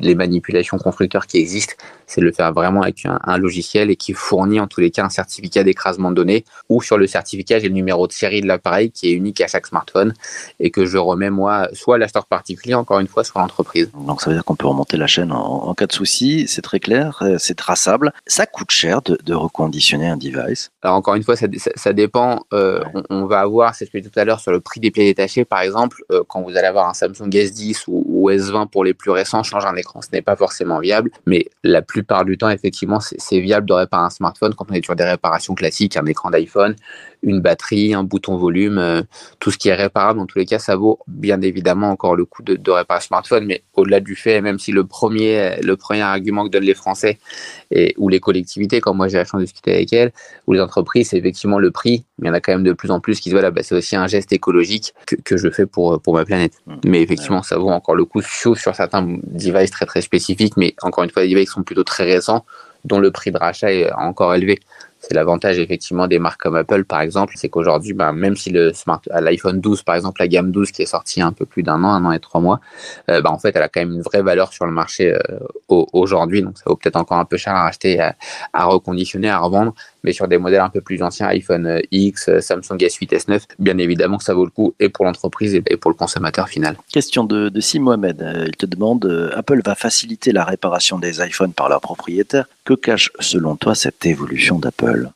les 0.00 0.14
manipulations 0.14 0.78
constructeurs 0.78 1.26
qui 1.26 1.38
existent, 1.38 1.74
c'est 2.06 2.20
le 2.20 2.32
faire 2.32 2.52
vraiment 2.52 2.82
avec 2.82 3.06
un, 3.06 3.38
logiciel 3.38 3.90
et 3.90 3.96
qui 3.96 4.12
fournit 4.12 4.60
en 4.60 4.66
tous 4.66 4.80
les 4.80 4.90
cas 4.90 5.04
un 5.04 5.08
certificat 5.08 5.64
d'écrasement 5.64 6.10
de 6.10 6.16
données 6.16 6.44
ou 6.68 6.82
sur 6.82 6.98
le 6.98 7.06
certificat 7.06 7.58
j'ai 7.58 7.68
le 7.68 7.74
numéro 7.74 8.06
de 8.06 8.12
série 8.12 8.40
de 8.42 8.46
l'appareil 8.46 8.90
qui 8.90 9.08
est 9.08 9.12
unique 9.12 9.40
à 9.40 9.46
chaque 9.46 9.66
smartphone 9.66 10.12
et 10.60 10.70
que 10.70 10.84
je 10.84 10.98
remets 10.98 11.30
moi 11.30 11.68
soit 11.72 11.96
à 11.96 11.98
l'acheteur 11.98 12.26
particulier 12.26 12.74
encore 12.74 13.00
une 13.00 13.08
fois 13.08 13.24
soit 13.24 13.40
à 13.40 13.44
l'entreprise. 13.44 13.90
Donc 14.06 14.20
ça 14.20 14.30
veut 14.30 14.36
dire 14.36 14.44
qu'on 14.44 14.56
peut 14.56 14.66
remonter 14.66 14.96
la 14.96 15.06
chaîne 15.06 15.32
en, 15.32 15.72
cas 15.74 15.86
de 15.86 15.92
souci, 15.92 16.46
c'est 16.48 16.62
très 16.62 16.80
clair, 16.80 17.18
euh, 17.22 17.36
c'est 17.38 17.54
traçable. 17.54 18.12
Ça 18.26 18.44
coûte 18.46 18.70
cher 18.70 19.00
de, 19.02 19.34
reconditionner 19.34 20.08
un 20.08 20.16
device 20.16 20.70
Alors 20.82 20.96
encore 20.96 21.14
une 21.14 21.22
fois 21.22 21.36
ça, 21.36 21.46
ça, 21.76 21.92
dépend, 21.92 22.44
euh, 22.52 22.82
on, 23.08 23.26
va 23.26 23.40
avoir, 23.40 23.74
c'est 23.74 23.86
ce 23.86 23.90
que 23.90 23.98
je 23.98 24.02
disais 24.02 24.10
tout 24.10 24.20
à 24.20 24.24
l'heure 24.24 24.40
sur 24.40 24.52
le 24.52 24.60
prix 24.60 24.80
des 24.80 24.90
pieds 24.90 25.04
détachés 25.04 25.44
par 25.44 25.60
exemple, 25.60 26.02
quand 26.28 26.42
vous 26.42 26.56
allez 26.56 26.66
avoir 26.66 26.88
un 26.88 26.94
Samsung 26.94 27.28
S10 27.28 27.84
ou 27.88 28.02
ou 28.22 28.30
S20 28.30 28.68
pour 28.68 28.84
les 28.84 28.94
plus 28.94 29.10
récents 29.10 29.42
change 29.42 29.64
un 29.66 29.74
écran. 29.76 30.00
Ce 30.00 30.08
n'est 30.12 30.22
pas 30.22 30.36
forcément 30.36 30.78
viable, 30.78 31.10
mais 31.26 31.46
la 31.64 31.82
plupart 31.82 32.24
du 32.24 32.38
temps, 32.38 32.50
effectivement, 32.50 33.00
c'est 33.00 33.40
viable 33.40 33.66
de 33.66 33.72
réparer 33.72 34.04
un 34.04 34.10
smartphone 34.10 34.54
quand 34.54 34.66
on 34.70 34.74
est 34.74 34.84
sur 34.84 34.96
des 34.96 35.04
réparations 35.04 35.54
classiques, 35.54 35.96
un 35.96 36.06
écran 36.06 36.30
d'iPhone, 36.30 36.76
une 37.22 37.40
batterie, 37.40 37.94
un 37.94 38.04
bouton 38.04 38.36
volume, 38.36 38.78
euh, 38.78 39.02
tout 39.38 39.50
ce 39.50 39.58
qui 39.58 39.68
est 39.68 39.74
réparable. 39.74 40.18
Dans 40.18 40.26
tous 40.26 40.38
les 40.38 40.46
cas, 40.46 40.58
ça 40.58 40.76
vaut 40.76 40.98
bien 41.06 41.40
évidemment 41.40 41.90
encore 41.90 42.16
le 42.16 42.24
coup 42.24 42.42
de, 42.42 42.56
de 42.56 42.70
réparer 42.70 42.98
un 42.98 43.00
smartphone, 43.00 43.44
mais 43.46 43.62
au-delà 43.74 44.00
du 44.00 44.16
fait, 44.16 44.40
même 44.40 44.58
si 44.58 44.72
le 44.72 44.84
premier, 44.84 45.60
le 45.62 45.76
premier 45.76 46.02
argument 46.02 46.44
que 46.44 46.50
donnent 46.50 46.64
les 46.64 46.74
Français 46.74 47.18
et, 47.70 47.94
ou 47.98 48.08
les 48.08 48.20
collectivités, 48.20 48.80
quand 48.80 48.94
moi 48.94 49.08
j'ai 49.08 49.18
la 49.18 49.24
chance 49.24 49.40
de 49.40 49.44
discuter 49.44 49.74
avec 49.74 49.92
elles, 49.92 50.12
ou 50.46 50.52
les 50.52 50.60
entreprises, 50.60 51.10
c'est 51.10 51.18
effectivement 51.18 51.58
le 51.58 51.70
prix. 51.70 52.04
Mais 52.18 52.26
il 52.26 52.28
y 52.28 52.30
en 52.30 52.34
a 52.34 52.40
quand 52.40 52.52
même 52.52 52.64
de 52.64 52.72
plus 52.72 52.90
en 52.90 53.00
plus 53.00 53.20
qui 53.20 53.30
se 53.30 53.34
voilà, 53.34 53.50
bah, 53.50 53.62
c'est 53.62 53.74
aussi 53.74 53.96
un 53.96 54.06
geste 54.06 54.32
écologique 54.32 54.94
que, 55.06 55.16
que 55.16 55.36
je 55.36 55.48
fais 55.50 55.66
pour, 55.66 56.00
pour 56.00 56.14
ma 56.14 56.24
planète. 56.24 56.54
Mmh. 56.66 56.74
Mais 56.86 57.02
effectivement, 57.02 57.42
ça 57.42 57.56
vaut 57.56 57.70
encore 57.70 57.94
le 57.94 58.04
coup, 58.04 58.20
sauf 58.22 58.60
sur 58.60 58.74
certains 58.74 59.02
devices 59.24 59.70
très 59.70 59.86
très 59.86 60.00
spécifiques. 60.00 60.56
Mais 60.56 60.74
encore 60.82 61.04
une 61.04 61.10
fois, 61.10 61.22
les 61.22 61.32
devices 61.32 61.50
sont 61.50 61.62
plutôt 61.62 61.84
très 61.84 62.04
récents, 62.04 62.44
dont 62.84 62.98
le 62.98 63.10
prix 63.10 63.30
de 63.30 63.38
rachat 63.38 63.72
est 63.72 63.92
encore 63.92 64.34
élevé. 64.34 64.60
C'est 65.02 65.14
l'avantage 65.14 65.58
effectivement 65.58 66.06
des 66.06 66.20
marques 66.20 66.40
comme 66.40 66.54
Apple 66.54 66.84
par 66.84 67.00
exemple, 67.00 67.34
c'est 67.36 67.48
qu'aujourd'hui, 67.48 67.92
ben, 67.92 68.12
même 68.12 68.36
si 68.36 68.50
le 68.50 68.72
smart, 68.72 69.00
l'iPhone 69.10 69.60
12 69.60 69.82
par 69.82 69.96
exemple, 69.96 70.20
la 70.20 70.28
gamme 70.28 70.52
12 70.52 70.70
qui 70.70 70.82
est 70.82 70.86
sortie 70.86 71.20
un 71.20 71.32
peu 71.32 71.44
plus 71.44 71.64
d'un 71.64 71.82
an, 71.82 71.88
un 71.88 72.04
an 72.04 72.12
et 72.12 72.20
trois 72.20 72.40
mois, 72.40 72.60
euh, 73.10 73.20
ben, 73.20 73.30
en 73.30 73.38
fait, 73.38 73.54
elle 73.56 73.62
a 73.62 73.68
quand 73.68 73.80
même 73.80 73.94
une 73.94 74.02
vraie 74.02 74.22
valeur 74.22 74.52
sur 74.52 74.64
le 74.64 74.72
marché 74.72 75.12
euh, 75.12 75.18
aujourd'hui. 75.68 76.42
Donc 76.42 76.56
ça 76.56 76.64
vaut 76.66 76.76
peut-être 76.76 76.96
encore 76.96 77.18
un 77.18 77.24
peu 77.24 77.36
cher 77.36 77.54
à 77.54 77.64
racheter, 77.64 78.00
à, 78.52 78.64
reconditionner, 78.64 79.28
à 79.28 79.38
revendre, 79.38 79.74
mais 80.02 80.12
sur 80.12 80.28
des 80.28 80.38
modèles 80.38 80.60
un 80.60 80.70
peu 80.70 80.80
plus 80.80 81.02
anciens, 81.02 81.28
iPhone 81.28 81.66
euh, 81.66 81.80
X, 81.90 82.30
Samsung 82.40 82.76
S8, 82.76 83.08
S9, 83.08 83.42
bien 83.58 83.78
évidemment 83.78 84.18
que 84.18 84.24
ça 84.24 84.34
vaut 84.34 84.44
le 84.44 84.50
coup 84.50 84.74
et 84.80 84.88
pour 84.88 85.04
l'entreprise 85.04 85.54
et 85.54 85.76
pour 85.76 85.90
le 85.90 85.96
consommateur 85.96 86.48
final. 86.48 86.76
Question 86.92 87.24
de, 87.24 87.48
de 87.48 87.60
Sim 87.60 87.80
Mohamed. 87.80 88.24
Il 88.46 88.56
te 88.56 88.66
demande 88.66 89.32
Apple 89.34 89.60
va 89.64 89.74
faciliter 89.74 90.32
la 90.32 90.44
réparation 90.44 90.98
des 90.98 91.20
iPhones 91.20 91.52
par 91.52 91.68
leurs 91.68 91.80
propriétaires. 91.80 92.46
Que 92.64 92.74
cache 92.74 93.10
selon 93.20 93.56
toi 93.56 93.74
cette 93.74 94.04
évolution 94.06 94.58
d'Apple? 94.58 95.10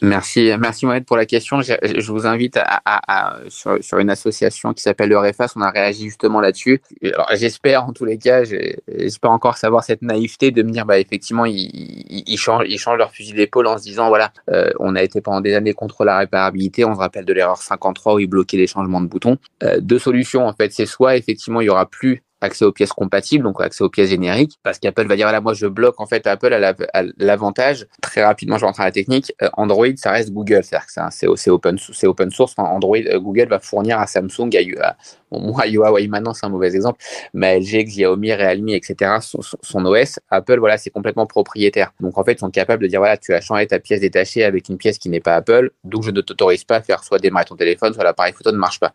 Merci, 0.00 0.52
merci 0.58 0.86
Mohamed 0.86 1.04
pour 1.04 1.16
la 1.16 1.26
question. 1.26 1.60
Je, 1.60 1.72
je 1.82 2.12
vous 2.12 2.26
invite 2.26 2.56
à, 2.56 2.80
à, 2.84 3.00
à 3.08 3.36
sur, 3.48 3.82
sur, 3.82 3.98
une 3.98 4.10
association 4.10 4.72
qui 4.72 4.82
s'appelle 4.82 5.08
le 5.08 5.18
RFAS. 5.18 5.54
On 5.56 5.60
a 5.60 5.70
réagi 5.70 6.04
justement 6.04 6.40
là-dessus. 6.40 6.80
Alors 7.02 7.28
j'espère 7.34 7.84
en 7.84 7.92
tous 7.92 8.04
les 8.04 8.16
cas, 8.16 8.44
j'espère 8.44 9.32
encore 9.32 9.56
savoir 9.56 9.82
cette 9.82 10.02
naïveté 10.02 10.52
de 10.52 10.62
me 10.62 10.70
dire 10.70 10.86
bah 10.86 11.00
effectivement 11.00 11.46
ils, 11.46 12.24
ils, 12.26 12.38
changent, 12.38 12.66
ils 12.68 12.78
changent 12.78 12.98
leur 12.98 13.10
fusil 13.10 13.32
d'épaule 13.32 13.66
en 13.66 13.76
se 13.76 13.82
disant 13.82 14.08
voilà 14.08 14.32
euh, 14.50 14.70
on 14.78 14.94
a 14.94 15.02
été 15.02 15.20
pendant 15.20 15.40
des 15.40 15.54
années 15.54 15.74
contre 15.74 16.04
la 16.04 16.18
réparabilité. 16.18 16.84
On 16.84 16.94
se 16.94 17.00
rappelle 17.00 17.24
de 17.24 17.32
l'erreur 17.32 17.60
53 17.60 18.14
où 18.14 18.18
ils 18.20 18.26
bloquaient 18.26 18.56
les 18.56 18.68
changements 18.68 19.00
de 19.00 19.08
boutons. 19.08 19.36
Euh, 19.64 19.80
deux 19.80 19.98
solutions 19.98 20.46
en 20.46 20.52
fait, 20.52 20.72
c'est 20.72 20.86
soit 20.86 21.16
effectivement 21.16 21.60
il 21.60 21.66
y 21.66 21.70
aura 21.70 21.86
plus 21.86 22.22
accès 22.40 22.64
aux 22.64 22.72
pièces 22.72 22.92
compatibles, 22.92 23.44
donc 23.44 23.60
accès 23.60 23.82
aux 23.82 23.88
pièces 23.88 24.10
génériques, 24.10 24.58
parce 24.62 24.78
qu'Apple 24.78 25.06
va 25.06 25.16
dire 25.16 25.26
voilà 25.26 25.40
moi 25.40 25.54
je 25.54 25.66
bloque 25.66 26.00
en 26.00 26.06
fait 26.06 26.26
Apple 26.26 26.52
a 26.52 26.74
l'avantage. 27.18 27.86
Très 28.00 28.24
rapidement 28.24 28.58
je 28.58 28.64
rentre 28.64 28.80
à 28.80 28.84
la 28.84 28.92
technique. 28.92 29.32
Euh, 29.42 29.48
Android 29.54 29.86
ça 29.96 30.12
reste 30.12 30.32
Google. 30.32 30.62
C'est-à-dire 30.62 30.86
que 30.86 31.36
c'est 31.36 31.50
open 31.50 31.78
open 32.04 32.30
source. 32.30 32.54
Android 32.56 32.96
euh, 32.96 33.18
Google 33.18 33.48
va 33.48 33.58
fournir 33.58 33.98
à 33.98 34.06
Samsung 34.06 34.50
à, 34.80 34.96
bon, 35.30 35.40
moi 35.40 35.66
Huawei 35.66 36.08
maintenant 36.08 36.34
c'est 36.34 36.46
un 36.46 36.48
mauvais 36.48 36.74
exemple 36.74 37.02
mais 37.34 37.58
LG 37.60 37.84
Xiaomi 37.84 38.32
Realme 38.32 38.68
etc 38.70 39.16
son, 39.20 39.40
son, 39.42 39.84
OS 39.84 40.18
Apple 40.30 40.58
voilà 40.58 40.78
c'est 40.78 40.90
complètement 40.90 41.26
propriétaire. 41.26 41.92
Donc 42.00 42.16
en 42.18 42.24
fait 42.24 42.32
ils 42.32 42.38
sont 42.38 42.50
capables 42.50 42.82
de 42.82 42.88
dire 42.88 43.00
voilà 43.00 43.16
tu 43.16 43.34
as 43.34 43.40
changé 43.40 43.66
ta 43.66 43.78
pièce 43.80 44.00
détachée 44.00 44.44
avec 44.44 44.68
une 44.68 44.78
pièce 44.78 44.98
qui 44.98 45.08
n'est 45.08 45.20
pas 45.20 45.34
Apple 45.36 45.70
donc 45.84 46.04
je 46.04 46.10
ne 46.10 46.20
t'autorise 46.20 46.64
pas 46.64 46.76
à 46.76 46.82
faire 46.82 47.02
soit 47.02 47.18
démarrer 47.18 47.46
ton 47.46 47.56
téléphone 47.56 47.92
soit 47.94 48.04
l'appareil 48.04 48.32
photo 48.32 48.52
ne 48.52 48.58
marche 48.58 48.80
pas 48.80 48.92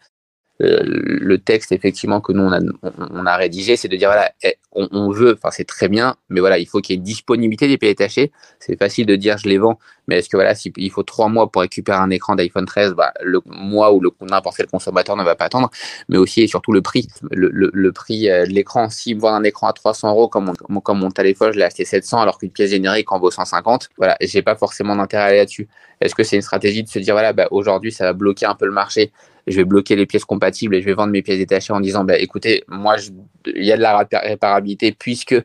le 0.63 1.37
texte 1.37 1.71
effectivement 1.71 2.21
que 2.21 2.31
nous 2.31 2.43
on 2.43 3.25
a, 3.25 3.35
rédigé, 3.37 3.75
c'est 3.75 3.87
de 3.87 3.97
dire 3.97 4.09
voilà, 4.09 4.31
eh, 4.43 4.55
on, 4.71 5.11
veut, 5.11 5.33
enfin 5.37 5.49
c'est 5.51 5.65
très 5.65 5.87
bien, 5.87 6.15
mais 6.29 6.39
voilà, 6.39 6.57
il 6.57 6.65
faut 6.65 6.79
qu'il 6.79 6.95
y 6.95 6.99
ait 6.99 7.01
disponibilité 7.01 7.67
des 7.67 7.77
pieds. 7.77 7.95
C'est 8.59 8.77
facile 8.77 9.05
de 9.05 9.15
dire 9.15 9.37
je 9.37 9.47
les 9.47 9.57
vends, 9.57 9.77
mais 10.07 10.17
est-ce 10.17 10.29
que 10.29 10.37
voilà, 10.37 10.55
s'il 10.55 10.71
il 10.77 10.89
faut 10.91 11.03
trois 11.03 11.29
mois 11.29 11.51
pour 11.51 11.61
récupérer 11.61 11.97
un 11.97 12.09
écran 12.09 12.35
d'iPhone 12.35 12.65
13, 12.65 12.93
bah, 12.93 13.13
le 13.21 13.39
mois 13.45 13.93
ou 13.93 13.99
le 13.99 14.11
n'importe 14.21 14.57
quel 14.57 14.67
consommateur 14.67 15.15
ne 15.15 15.23
va 15.23 15.35
pas 15.35 15.45
attendre, 15.45 15.69
mais 16.09 16.17
aussi 16.17 16.41
et 16.41 16.47
surtout 16.47 16.71
le 16.71 16.81
prix, 16.81 17.07
le, 17.31 17.91
prix 17.91 18.29
euh, 18.29 18.45
de 18.45 18.51
l'écran. 18.51 18.87
Me 18.87 19.19
vend 19.19 19.33
un 19.33 19.43
écran 19.43 19.67
à 19.67 19.73
300 19.73 20.09
euros 20.09 20.27
comme 20.27 20.53
mon, 20.69 20.79
comme 20.81 20.99
mon 20.99 21.11
téléphone, 21.11 21.51
je 21.53 21.59
l'ai 21.59 21.65
acheté 21.65 21.85
700 21.85 22.21
alors 22.21 22.37
qu'une 22.37 22.51
pièce 22.51 22.71
générique 22.71 23.11
en 23.11 23.19
vaut 23.19 23.31
150, 23.31 23.89
voilà, 23.97 24.17
j'ai 24.21 24.41
pas 24.41 24.55
forcément 24.55 24.95
d'intérêt 24.95 25.23
à 25.23 25.25
aller 25.27 25.37
là-dessus. 25.37 25.67
Est-ce 26.01 26.15
que 26.15 26.23
c'est 26.23 26.35
une 26.35 26.41
stratégie 26.41 26.83
de 26.83 26.89
se 26.89 26.99
dire 26.99 27.13
voilà, 27.13 27.33
bah, 27.33 27.47
aujourd'hui 27.51 27.91
ça 27.91 28.05
va 28.05 28.13
bloquer 28.13 28.45
un 28.45 28.55
peu 28.55 28.65
le 28.65 28.71
marché 28.71 29.11
je 29.47 29.57
vais 29.57 29.65
bloquer 29.65 29.95
les 29.95 30.05
pièces 30.05 30.25
compatibles 30.25 30.75
et 30.75 30.81
je 30.81 30.85
vais 30.85 30.93
vendre 30.93 31.11
mes 31.11 31.21
pièces 31.21 31.37
détachées 31.37 31.73
en 31.73 31.79
disant, 31.79 32.03
bah, 32.03 32.17
écoutez, 32.17 32.63
moi, 32.67 32.95
il 33.45 33.63
y 33.63 33.71
a 33.71 33.77
de 33.77 33.81
la 33.81 34.07
réparabilité 34.13 34.91
puisque 34.91 35.35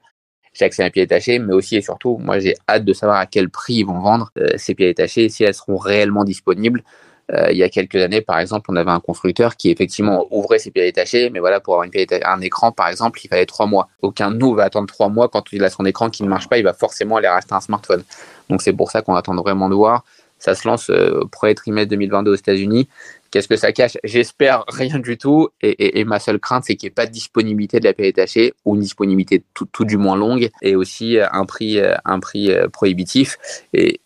j'ai 0.52 0.64
accès 0.64 0.82
à 0.82 0.86
mes 0.86 0.90
pièces 0.90 1.08
détachées, 1.08 1.38
mais 1.38 1.54
aussi 1.54 1.76
et 1.76 1.82
surtout, 1.82 2.16
moi, 2.18 2.38
j'ai 2.38 2.54
hâte 2.68 2.84
de 2.84 2.92
savoir 2.92 3.18
à 3.18 3.26
quel 3.26 3.48
prix 3.48 3.74
ils 3.74 3.84
vont 3.86 4.00
vendre 4.00 4.30
euh, 4.38 4.48
ces 4.56 4.74
pièces 4.74 4.90
détachées, 4.90 5.28
si 5.28 5.44
elles 5.44 5.54
seront 5.54 5.76
réellement 5.76 6.24
disponibles. 6.24 6.82
Euh, 7.30 7.50
il 7.50 7.58
y 7.58 7.62
a 7.62 7.68
quelques 7.68 7.96
années, 7.96 8.22
par 8.22 8.38
exemple, 8.38 8.70
on 8.70 8.76
avait 8.76 8.90
un 8.90 9.00
constructeur 9.00 9.56
qui 9.56 9.70
effectivement 9.70 10.26
ouvrait 10.30 10.58
ses 10.58 10.70
pièces 10.70 10.86
détachées, 10.86 11.28
mais 11.30 11.40
voilà, 11.40 11.60
pour 11.60 11.74
avoir 11.74 11.88
un 12.24 12.40
écran, 12.40 12.72
par 12.72 12.88
exemple, 12.88 13.20
il 13.22 13.28
fallait 13.28 13.46
trois 13.46 13.66
mois. 13.66 13.88
Aucun 14.00 14.30
de 14.30 14.36
nous 14.36 14.54
va 14.54 14.64
attendre 14.64 14.86
trois 14.86 15.08
mois 15.08 15.28
quand 15.28 15.52
il 15.52 15.62
a 15.62 15.70
son 15.70 15.84
écran 15.84 16.08
qui 16.08 16.22
ne 16.22 16.28
marche 16.28 16.48
pas, 16.48 16.56
il 16.56 16.64
va 16.64 16.72
forcément 16.72 17.16
aller 17.16 17.28
racheter 17.28 17.54
un 17.54 17.60
smartphone. 17.60 18.02
Donc 18.48 18.62
c'est 18.62 18.72
pour 18.72 18.90
ça 18.90 19.02
qu'on 19.02 19.14
attend 19.14 19.34
vraiment 19.34 19.68
de 19.68 19.74
voir. 19.74 20.04
Ça 20.38 20.54
se 20.54 20.66
lance 20.66 20.88
euh, 20.88 21.24
premier 21.30 21.54
trimestre 21.54 21.90
2022 21.90 22.30
aux 22.30 22.34
États-Unis. 22.34 22.88
Qu'est-ce 23.30 23.48
que 23.48 23.56
ça 23.56 23.72
cache? 23.72 23.98
J'espère 24.04 24.64
rien 24.68 24.98
du 24.98 25.18
tout. 25.18 25.48
Et, 25.60 26.04
ma 26.04 26.18
seule 26.18 26.38
crainte, 26.38 26.64
c'est 26.66 26.76
qu'il 26.76 26.86
n'y 26.86 26.92
ait 26.92 26.94
pas 26.94 27.06
de 27.06 27.12
disponibilité 27.12 27.78
de 27.78 27.84
la 27.84 27.92
paix 27.92 28.04
détachée 28.04 28.54
ou 28.64 28.74
une 28.74 28.80
disponibilité 28.80 29.42
tout, 29.54 29.84
du 29.84 29.96
moins 29.96 30.16
longue 30.16 30.48
et 30.62 30.76
aussi 30.76 31.18
euh, 31.18 31.26
un 31.32 31.44
prix, 31.44 31.78
euh, 31.78 31.94
un 32.04 32.20
prix 32.20 32.50
euh, 32.50 32.68
prohibitif. 32.68 33.36
Et, 33.74 34.00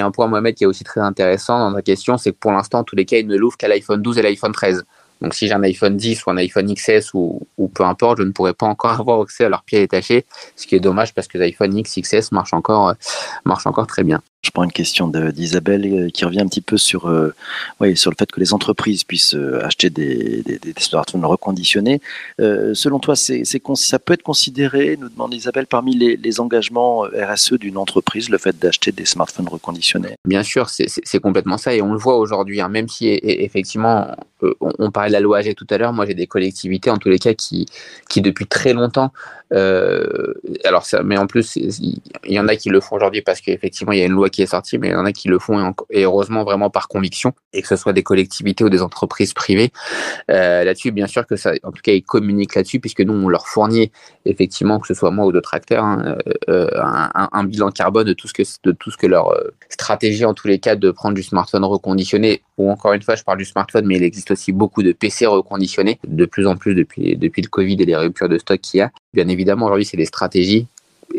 un 0.00 0.10
point, 0.10 0.26
Mohamed, 0.26 0.54
qui 0.54 0.64
est 0.64 0.66
aussi 0.66 0.84
très 0.84 1.00
intéressant 1.00 1.58
dans 1.58 1.74
ta 1.74 1.82
question, 1.82 2.18
c'est 2.18 2.32
que 2.32 2.38
pour 2.38 2.52
l'instant, 2.52 2.82
tous 2.84 2.96
les 2.96 3.04
cas, 3.04 3.18
il 3.18 3.26
ne 3.26 3.36
l'ouvre 3.36 3.56
qu'à 3.56 3.68
l'iPhone 3.68 4.02
12 4.02 4.18
et 4.18 4.22
l'iPhone 4.22 4.52
13. 4.52 4.84
Donc, 5.20 5.34
si 5.34 5.46
j'ai 5.46 5.54
un 5.54 5.62
iPhone 5.62 5.96
10 5.96 6.26
ou 6.26 6.30
un 6.30 6.36
iPhone 6.36 6.72
XS 6.74 7.14
ou, 7.14 7.46
ou, 7.56 7.68
peu 7.68 7.84
importe, 7.84 8.18
je 8.18 8.24
ne 8.24 8.32
pourrais 8.32 8.54
pas 8.54 8.66
encore 8.66 8.92
avoir 9.00 9.20
accès 9.20 9.44
à 9.44 9.48
leurs 9.48 9.62
pieds 9.62 9.80
détachés, 9.80 10.24
ce 10.56 10.66
qui 10.66 10.74
est 10.74 10.80
dommage 10.80 11.14
parce 11.14 11.28
que 11.28 11.38
l'iPhone 11.38 11.76
X, 11.76 11.98
XS 12.00 12.32
marche 12.32 12.52
encore, 12.52 12.94
marche 13.44 13.66
encore 13.66 13.86
très 13.86 14.04
bien. 14.04 14.22
Je 14.44 14.50
prends 14.50 14.64
une 14.64 14.72
question 14.72 15.08
d'Isabelle 15.08 15.86
euh, 15.86 16.10
qui 16.10 16.26
revient 16.26 16.42
un 16.42 16.46
petit 16.46 16.60
peu 16.60 16.76
sur, 16.76 17.06
euh, 17.08 17.34
ouais, 17.80 17.94
sur 17.94 18.10
le 18.10 18.16
fait 18.18 18.30
que 18.30 18.38
les 18.40 18.52
entreprises 18.52 19.02
puissent 19.02 19.34
euh, 19.34 19.64
acheter 19.64 19.88
des, 19.88 20.42
des, 20.42 20.58
des 20.58 20.74
smartphones 20.78 21.24
reconditionnés. 21.24 22.02
Euh, 22.42 22.74
selon 22.74 22.98
toi, 22.98 23.14
ça 23.16 23.98
peut 23.98 24.12
être 24.12 24.22
considéré, 24.22 24.98
nous 25.00 25.08
demande 25.08 25.32
Isabelle, 25.32 25.66
parmi 25.66 25.96
les, 25.96 26.18
les 26.18 26.40
engagements 26.40 27.04
RSE 27.04 27.54
d'une 27.54 27.78
entreprise, 27.78 28.28
le 28.28 28.36
fait 28.36 28.58
d'acheter 28.58 28.92
des 28.92 29.06
smartphones 29.06 29.48
reconditionnés? 29.48 30.16
Bien 30.26 30.42
sûr, 30.42 30.68
c'est, 30.68 31.20
complètement 31.20 31.56
ça 31.56 31.74
et 31.74 31.80
on 31.80 31.92
le 31.92 31.98
voit 31.98 32.18
aujourd'hui, 32.18 32.60
hein, 32.60 32.68
même 32.68 32.88
si 32.88 33.08
effectivement 33.08 34.14
on, 34.42 34.72
on, 34.78 34.90
parlait 34.90 35.13
la 35.14 35.20
loi 35.20 35.38
AG 35.38 35.54
tout 35.54 35.66
à 35.70 35.78
l'heure, 35.78 35.92
moi 35.92 36.06
j'ai 36.06 36.14
des 36.14 36.26
collectivités 36.26 36.90
en 36.90 36.98
tous 36.98 37.08
les 37.08 37.18
cas 37.18 37.34
qui, 37.34 37.66
qui 38.08 38.20
depuis 38.20 38.46
très 38.46 38.72
longtemps 38.72 39.12
euh, 39.52 40.34
alors 40.64 40.84
ça, 40.84 41.02
mais 41.02 41.16
en 41.16 41.26
plus, 41.26 41.56
il 41.56 42.00
y 42.26 42.40
en 42.40 42.48
a 42.48 42.56
qui 42.56 42.70
le 42.70 42.80
font 42.80 42.96
aujourd'hui 42.96 43.22
parce 43.22 43.40
qu'effectivement 43.40 43.92
il 43.92 43.98
y 43.98 44.02
a 44.02 44.06
une 44.06 44.12
loi 44.12 44.28
qui 44.30 44.42
est 44.42 44.46
sortie, 44.46 44.78
mais 44.78 44.88
il 44.88 44.92
y 44.92 44.96
en 44.96 45.04
a 45.04 45.12
qui 45.12 45.28
le 45.28 45.38
font 45.38 45.74
et, 45.90 46.04
heureusement 46.04 46.44
vraiment 46.44 46.70
par 46.70 46.88
conviction, 46.88 47.32
et 47.52 47.62
que 47.62 47.68
ce 47.68 47.76
soit 47.76 47.92
des 47.92 48.02
collectivités 48.02 48.64
ou 48.64 48.70
des 48.70 48.82
entreprises 48.82 49.32
privées. 49.32 49.70
Euh, 50.30 50.64
là-dessus, 50.64 50.90
bien 50.90 51.06
sûr 51.06 51.26
que 51.26 51.36
ça, 51.36 51.52
en 51.62 51.72
tout 51.72 51.82
cas, 51.82 51.92
ils 51.92 52.02
communiquent 52.02 52.54
là-dessus 52.54 52.80
puisque 52.80 53.00
nous 53.00 53.14
on 53.14 53.28
leur 53.28 53.46
fournit 53.46 53.92
effectivement, 54.24 54.80
que 54.80 54.86
ce 54.86 54.94
soit 54.94 55.10
moi 55.10 55.26
ou 55.26 55.32
d'autres 55.32 55.54
acteurs, 55.54 55.84
hein, 55.84 56.16
euh, 56.48 56.68
un, 56.74 57.28
un, 57.32 57.44
bilan 57.44 57.70
carbone 57.70 58.06
de 58.06 58.12
tout 58.12 58.26
ce 58.26 58.32
que 58.32 58.42
de 58.64 58.72
tout 58.72 58.90
ce 58.90 58.96
que 58.96 59.06
leur 59.06 59.36
stratégie 59.68 60.24
en 60.24 60.34
tous 60.34 60.48
les 60.48 60.58
cas 60.58 60.76
de 60.76 60.90
prendre 60.90 61.14
du 61.14 61.22
smartphone 61.22 61.64
reconditionné 61.64 62.42
ou 62.58 62.70
encore 62.70 62.92
une 62.92 63.02
fois, 63.02 63.16
je 63.16 63.22
parle 63.22 63.38
du 63.38 63.44
smartphone, 63.44 63.86
mais 63.86 63.96
il 63.96 64.02
existe 64.02 64.30
aussi 64.30 64.52
beaucoup 64.52 64.82
de 64.82 64.92
PC 64.92 65.26
reconditionnés, 65.26 65.98
de 66.06 66.24
plus 66.24 66.46
en 66.46 66.56
plus 66.56 66.74
depuis 66.74 67.16
depuis 67.16 67.42
le 67.42 67.48
Covid 67.48 67.76
et 67.80 67.84
les 67.84 67.96
ruptures 67.96 68.28
de 68.28 68.38
stock 68.38 68.60
qu'il 68.60 68.78
y 68.78 68.80
a. 68.82 68.90
Bien 69.12 69.28
évidemment, 69.28 69.66
aujourd'hui, 69.66 69.84
c'est 69.84 69.96
des 69.96 70.06
stratégies 70.06 70.66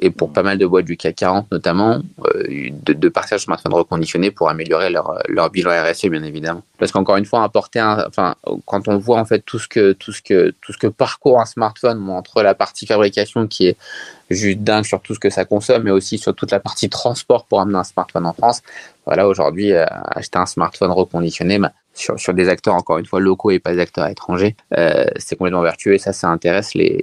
et 0.02 0.10
pour 0.10 0.32
pas 0.32 0.44
mal 0.44 0.58
de 0.58 0.66
boîtes 0.66 0.86
du 0.86 0.98
CAC 0.98 1.16
40 1.16 1.52
notamment, 1.52 2.02
euh, 2.26 2.70
de, 2.72 2.94
de 2.94 3.10
partir 3.10 3.40
sur 3.40 3.46
smartphone 3.46 3.74
reconditionné 3.74 4.32
pour 4.32 4.50
améliorer 4.50 4.90
leur, 4.90 5.22
leur 5.28 5.50
bilan 5.50 5.72
RSE 5.72 6.08
bien 6.08 6.24
évidemment. 6.24 6.64
Parce 6.78 6.92
qu'encore 6.92 7.18
une 7.18 7.26
fois, 7.26 7.44
apporter 7.44 7.80
un, 7.80 8.06
enfin, 8.08 8.36
quand 8.66 8.88
on 8.88 8.98
voit 8.98 9.20
en 9.20 9.26
fait 9.26 9.40
tout 9.46 9.60
ce 9.60 9.68
que 9.68 9.94
tout 9.94 10.12
ce 10.12 10.22
que 10.22 10.54
tout 10.62 10.74
ce 10.74 10.78
que 10.78 10.88
parcourt 10.88 11.40
un 11.40 11.46
smartphone 11.46 12.10
entre 12.10 12.42
la 12.44 12.54
partie 12.54 12.86
fabrication 12.86 13.48
qui 13.48 13.68
est 13.68 13.78
juste 14.30 14.60
dingue 14.60 14.86
sur 14.86 15.02
tout 15.02 15.14
ce 15.14 15.20
que 15.20 15.30
ça 15.30 15.46
consomme, 15.46 15.84
mais 15.84 15.92
aussi 15.92 16.18
sur 16.18 16.34
toute 16.34 16.52
la 16.52 16.60
partie 16.60 16.90
transport 16.90 17.46
pour 17.46 17.62
amener 17.62 17.78
un 17.78 17.84
smartphone 17.84 18.26
en 18.26 18.34
France. 18.34 18.62
Voilà, 19.06 19.28
aujourd'hui, 19.28 19.72
euh, 19.74 19.86
acheter 20.08 20.40
un 20.40 20.46
smartphone 20.46 20.92
reconditionné, 20.92 21.60
bah, 21.60 21.72
sur, 21.96 22.34
des 22.34 22.50
acteurs, 22.50 22.76
encore 22.76 22.98
une 22.98 23.06
fois, 23.06 23.20
locaux 23.20 23.52
et 23.52 23.60
pas 23.60 23.74
des 23.74 23.80
acteurs 23.80 24.08
étrangers, 24.08 24.56
euh, 24.78 25.06
c'est 25.18 25.36
complètement 25.38 25.62
vertueux 25.62 25.94
et 25.94 25.98
ça, 25.98 26.14
ça 26.14 26.28
intéresse 26.28 26.74
les, 26.74 27.02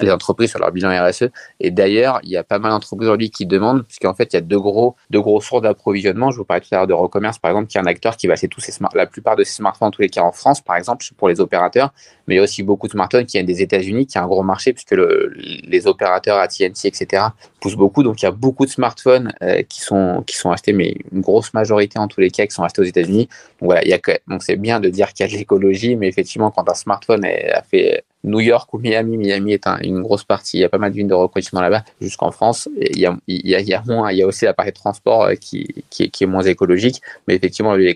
les, 0.00 0.10
entreprises 0.10 0.50
sur 0.50 0.58
leur 0.58 0.72
bilan 0.72 0.90
RSE. 1.06 1.30
Et 1.60 1.70
d'ailleurs, 1.70 2.20
il 2.22 2.30
y 2.30 2.36
a 2.36 2.44
pas 2.44 2.58
mal 2.58 2.70
d'entreprises 2.70 3.08
aujourd'hui 3.08 3.30
qui 3.30 3.44
demandent, 3.44 3.84
puisqu'en 3.84 4.14
fait, 4.14 4.32
il 4.32 4.36
y 4.36 4.38
a 4.38 4.42
deux 4.42 4.58
gros, 4.58 4.96
deux 5.10 5.20
gros 5.20 5.40
sources 5.40 5.62
d'approvisionnement. 5.62 6.30
Je 6.30 6.38
vous 6.38 6.44
parlais 6.44 6.60
tout 6.60 6.68
à 6.72 6.76
l'heure 6.78 6.86
de 6.86 6.92
Recommerce, 6.92 7.38
par 7.38 7.50
exemple, 7.50 7.68
qui 7.68 7.76
est 7.76 7.80
un 7.80 7.86
acteur 7.86 8.16
qui 8.16 8.26
va 8.26 8.34
acheter 8.34 8.48
tous 8.48 8.60
ces 8.60 8.72
smart, 8.72 8.90
la 8.94 9.06
plupart 9.06 9.36
de 9.36 9.44
ces 9.44 9.54
smartphones, 9.54 9.88
en 9.88 9.90
tous 9.90 10.02
les 10.02 10.08
cas 10.08 10.22
en 10.22 10.32
France, 10.32 10.60
par 10.60 10.76
exemple, 10.76 11.04
pour 11.16 11.28
les 11.28 11.40
opérateurs. 11.40 11.92
Mais 12.26 12.34
il 12.34 12.38
y 12.38 12.40
a 12.40 12.44
aussi 12.44 12.62
beaucoup 12.62 12.86
de 12.86 12.92
smartphones 12.92 13.26
qui 13.26 13.36
viennent 13.36 13.46
des 13.46 13.62
États-Unis, 13.62 14.06
qui 14.06 14.18
est 14.18 14.20
un 14.20 14.26
gros 14.26 14.42
marché, 14.42 14.72
puisque 14.72 14.92
le, 14.92 15.32
les 15.36 15.86
opérateurs 15.86 16.38
AT&T, 16.38 16.66
etc., 16.84 17.24
poussent 17.60 17.76
beaucoup. 17.76 18.02
Donc, 18.02 18.22
il 18.22 18.24
y 18.24 18.28
a 18.28 18.32
beaucoup 18.32 18.64
de 18.64 18.70
smartphones 18.70 19.32
euh, 19.42 19.62
qui, 19.62 19.80
sont, 19.80 20.22
qui 20.26 20.36
sont 20.36 20.50
achetés, 20.50 20.72
mais 20.72 20.96
une 21.12 21.20
grosse 21.20 21.54
majorité, 21.54 21.98
en 21.98 22.08
tous 22.08 22.20
les 22.20 22.30
cas, 22.30 22.46
qui 22.46 22.54
sont 22.54 22.62
achetés 22.62 22.82
aux 22.82 22.84
États-Unis. 22.84 23.28
Voilà, 23.66 23.84
il 23.84 23.90
y 23.90 24.00
donc 24.26 24.42
c'est 24.42 24.56
bien 24.56 24.80
de 24.80 24.88
dire 24.88 25.12
qu'il 25.12 25.26
y 25.26 25.28
a 25.28 25.32
de 25.32 25.36
l'écologie, 25.36 25.96
mais 25.96 26.08
effectivement, 26.08 26.50
quand 26.50 26.68
un 26.70 26.74
smartphone 26.74 27.24
a 27.24 27.62
fait 27.62 28.04
New 28.26 28.40
York 28.40 28.72
ou 28.74 28.78
Miami. 28.78 29.16
Miami 29.16 29.54
est 29.54 29.66
une 29.82 30.02
grosse 30.02 30.24
partie. 30.24 30.58
Il 30.58 30.60
y 30.60 30.64
a 30.64 30.68
pas 30.68 30.78
mal 30.78 30.92
d'unes 30.92 31.08
de 31.08 31.14
reconditionnement 31.14 31.62
là-bas, 31.62 31.84
jusqu'en 32.00 32.30
France. 32.30 32.68
il, 32.78 32.98
y 32.98 33.06
a, 33.06 33.16
il, 33.26 33.80
moins, 33.86 34.12
il 34.12 34.18
y 34.18 34.22
a 34.22 34.26
aussi 34.26 34.44
l'appareil 34.44 34.72
de 34.72 34.76
transport 34.76 35.24
euh, 35.24 35.34
qui, 35.34 35.66
est 36.00 36.26
moins 36.26 36.42
écologique. 36.42 37.00
Mais 37.26 37.36
effectivement, 37.36 37.74
les, 37.74 37.94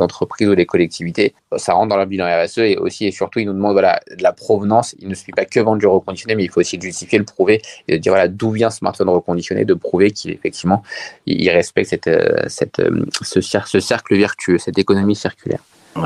entreprises 0.00 0.48
ou 0.48 0.54
les 0.54 0.66
collectivités, 0.66 1.34
ça 1.56 1.72
rentre 1.72 1.88
dans 1.88 1.96
leur 1.96 2.06
bilan 2.06 2.26
RSE 2.44 2.58
et 2.58 2.76
aussi 2.76 3.06
et 3.06 3.10
surtout, 3.10 3.40
ils 3.40 3.46
nous 3.46 3.52
demandent 3.52 3.72
voilà, 3.72 4.00
de 4.16 4.22
la 4.22 4.32
provenance. 4.32 4.94
Il 5.00 5.08
ne 5.08 5.14
suffit 5.14 5.32
pas 5.32 5.44
que 5.44 5.60
vendre 5.60 5.78
du 5.78 5.86
reconditionné, 5.86 6.34
mais 6.34 6.44
il 6.44 6.50
faut 6.50 6.60
aussi 6.60 6.80
justifier, 6.80 7.18
le 7.18 7.24
prouver 7.24 7.60
et 7.88 7.94
de 7.94 7.98
dire 7.98 8.12
voilà, 8.12 8.28
d'où 8.28 8.50
vient 8.50 8.70
ce 8.70 8.78
smartphone 8.78 9.08
reconditionné, 9.08 9.64
de 9.64 9.74
prouver 9.74 10.10
qu'il 10.10 10.38
il 11.26 11.50
respecte 11.50 11.88
cette, 11.88 12.08
euh, 12.08 13.04
ce 13.22 13.80
cercle 13.80 14.16
vertueux, 14.16 14.58
cette 14.58 14.78
économie 14.78 15.16
circulaire 15.16 15.60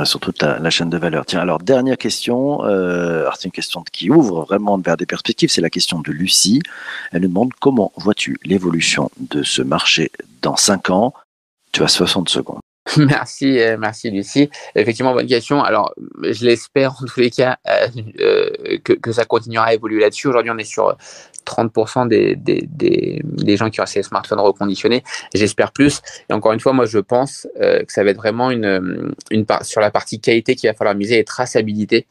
sur 0.05 0.20
toute 0.20 0.42
la, 0.42 0.70
chaîne 0.70 0.90
de 0.90 0.99
valeur. 0.99 1.27
Tiens, 1.27 1.40
alors 1.40 1.59
dernière 1.59 1.99
question, 1.99 2.64
euh, 2.64 3.29
c'est 3.35 3.44
une 3.44 3.53
question 3.53 3.83
qui 3.92 4.11
ouvre 4.11 4.44
vraiment 4.44 4.79
vers 4.79 4.97
des 4.97 5.07
perspectives, 5.07 5.51
c'est 5.51 5.61
la 5.61 5.70
question 5.70 6.01
de 6.01 6.11
Lucie. 6.11 6.62
Elle 7.12 7.23
nous 7.23 7.29
demande 7.29 7.53
comment 7.61 7.92
vois-tu 7.97 8.38
l'évolution 8.44 9.11
de 9.18 9.42
ce 9.42 9.62
marché 9.62 10.11
dans 10.42 10.57
5 10.57 10.90
ans? 10.90 11.14
Tu 11.73 11.83
as 11.83 11.88
60 11.88 12.29
secondes. 12.29 12.63
Merci, 12.99 13.59
euh, 13.61 13.77
merci 13.79 14.11
Lucie. 14.11 14.51
Effectivement, 14.75 15.14
bonne 15.14 15.27
question. 15.27 15.62
Alors, 15.62 15.94
je 16.23 16.44
l'espère 16.44 16.92
en 16.92 17.07
tous 17.07 17.18
les 17.18 17.31
cas 17.31 17.57
euh, 17.66 17.88
euh, 18.20 18.79
que, 18.85 19.12
ça 19.12 19.25
continuera 19.25 19.66
à 19.66 19.75
évoluer 19.75 20.01
là-dessus. 20.01 20.29
Aujourd'hui, 20.29 20.51
on 20.51 20.59
est 20.59 20.64
sur 20.64 20.97
30% 21.47 22.09
des, 22.09 22.37
des, 22.37 22.68
des, 22.68 23.57
gens 23.57 23.70
qui 23.70 23.81
ont 23.81 23.87
ces 23.87 24.03
smartphones 24.03 24.40
reconditionnés. 24.40 25.03
J'espère 25.35 25.73
plus. 25.73 26.03
Et 26.29 26.35
encore 26.35 26.53
une 26.53 26.61
fois, 26.61 26.73
moi, 26.73 26.85
je 26.85 26.99
pense 26.99 27.47
que 27.59 27.85
ça 27.88 28.05
va 28.05 28.11
être 28.11 28.16
vraiment 28.16 28.51
une, 28.51 29.14
une 29.31 29.47
part, 29.47 29.64
sur 29.64 29.81
la 29.81 29.90
partie 29.90 30.20
qualité 30.20 30.55
qu'il 30.55 30.68
va 30.68 30.75
falloir 30.75 30.94
miser 30.94 31.18
et 31.18 31.25
traçabilité. 31.25 32.07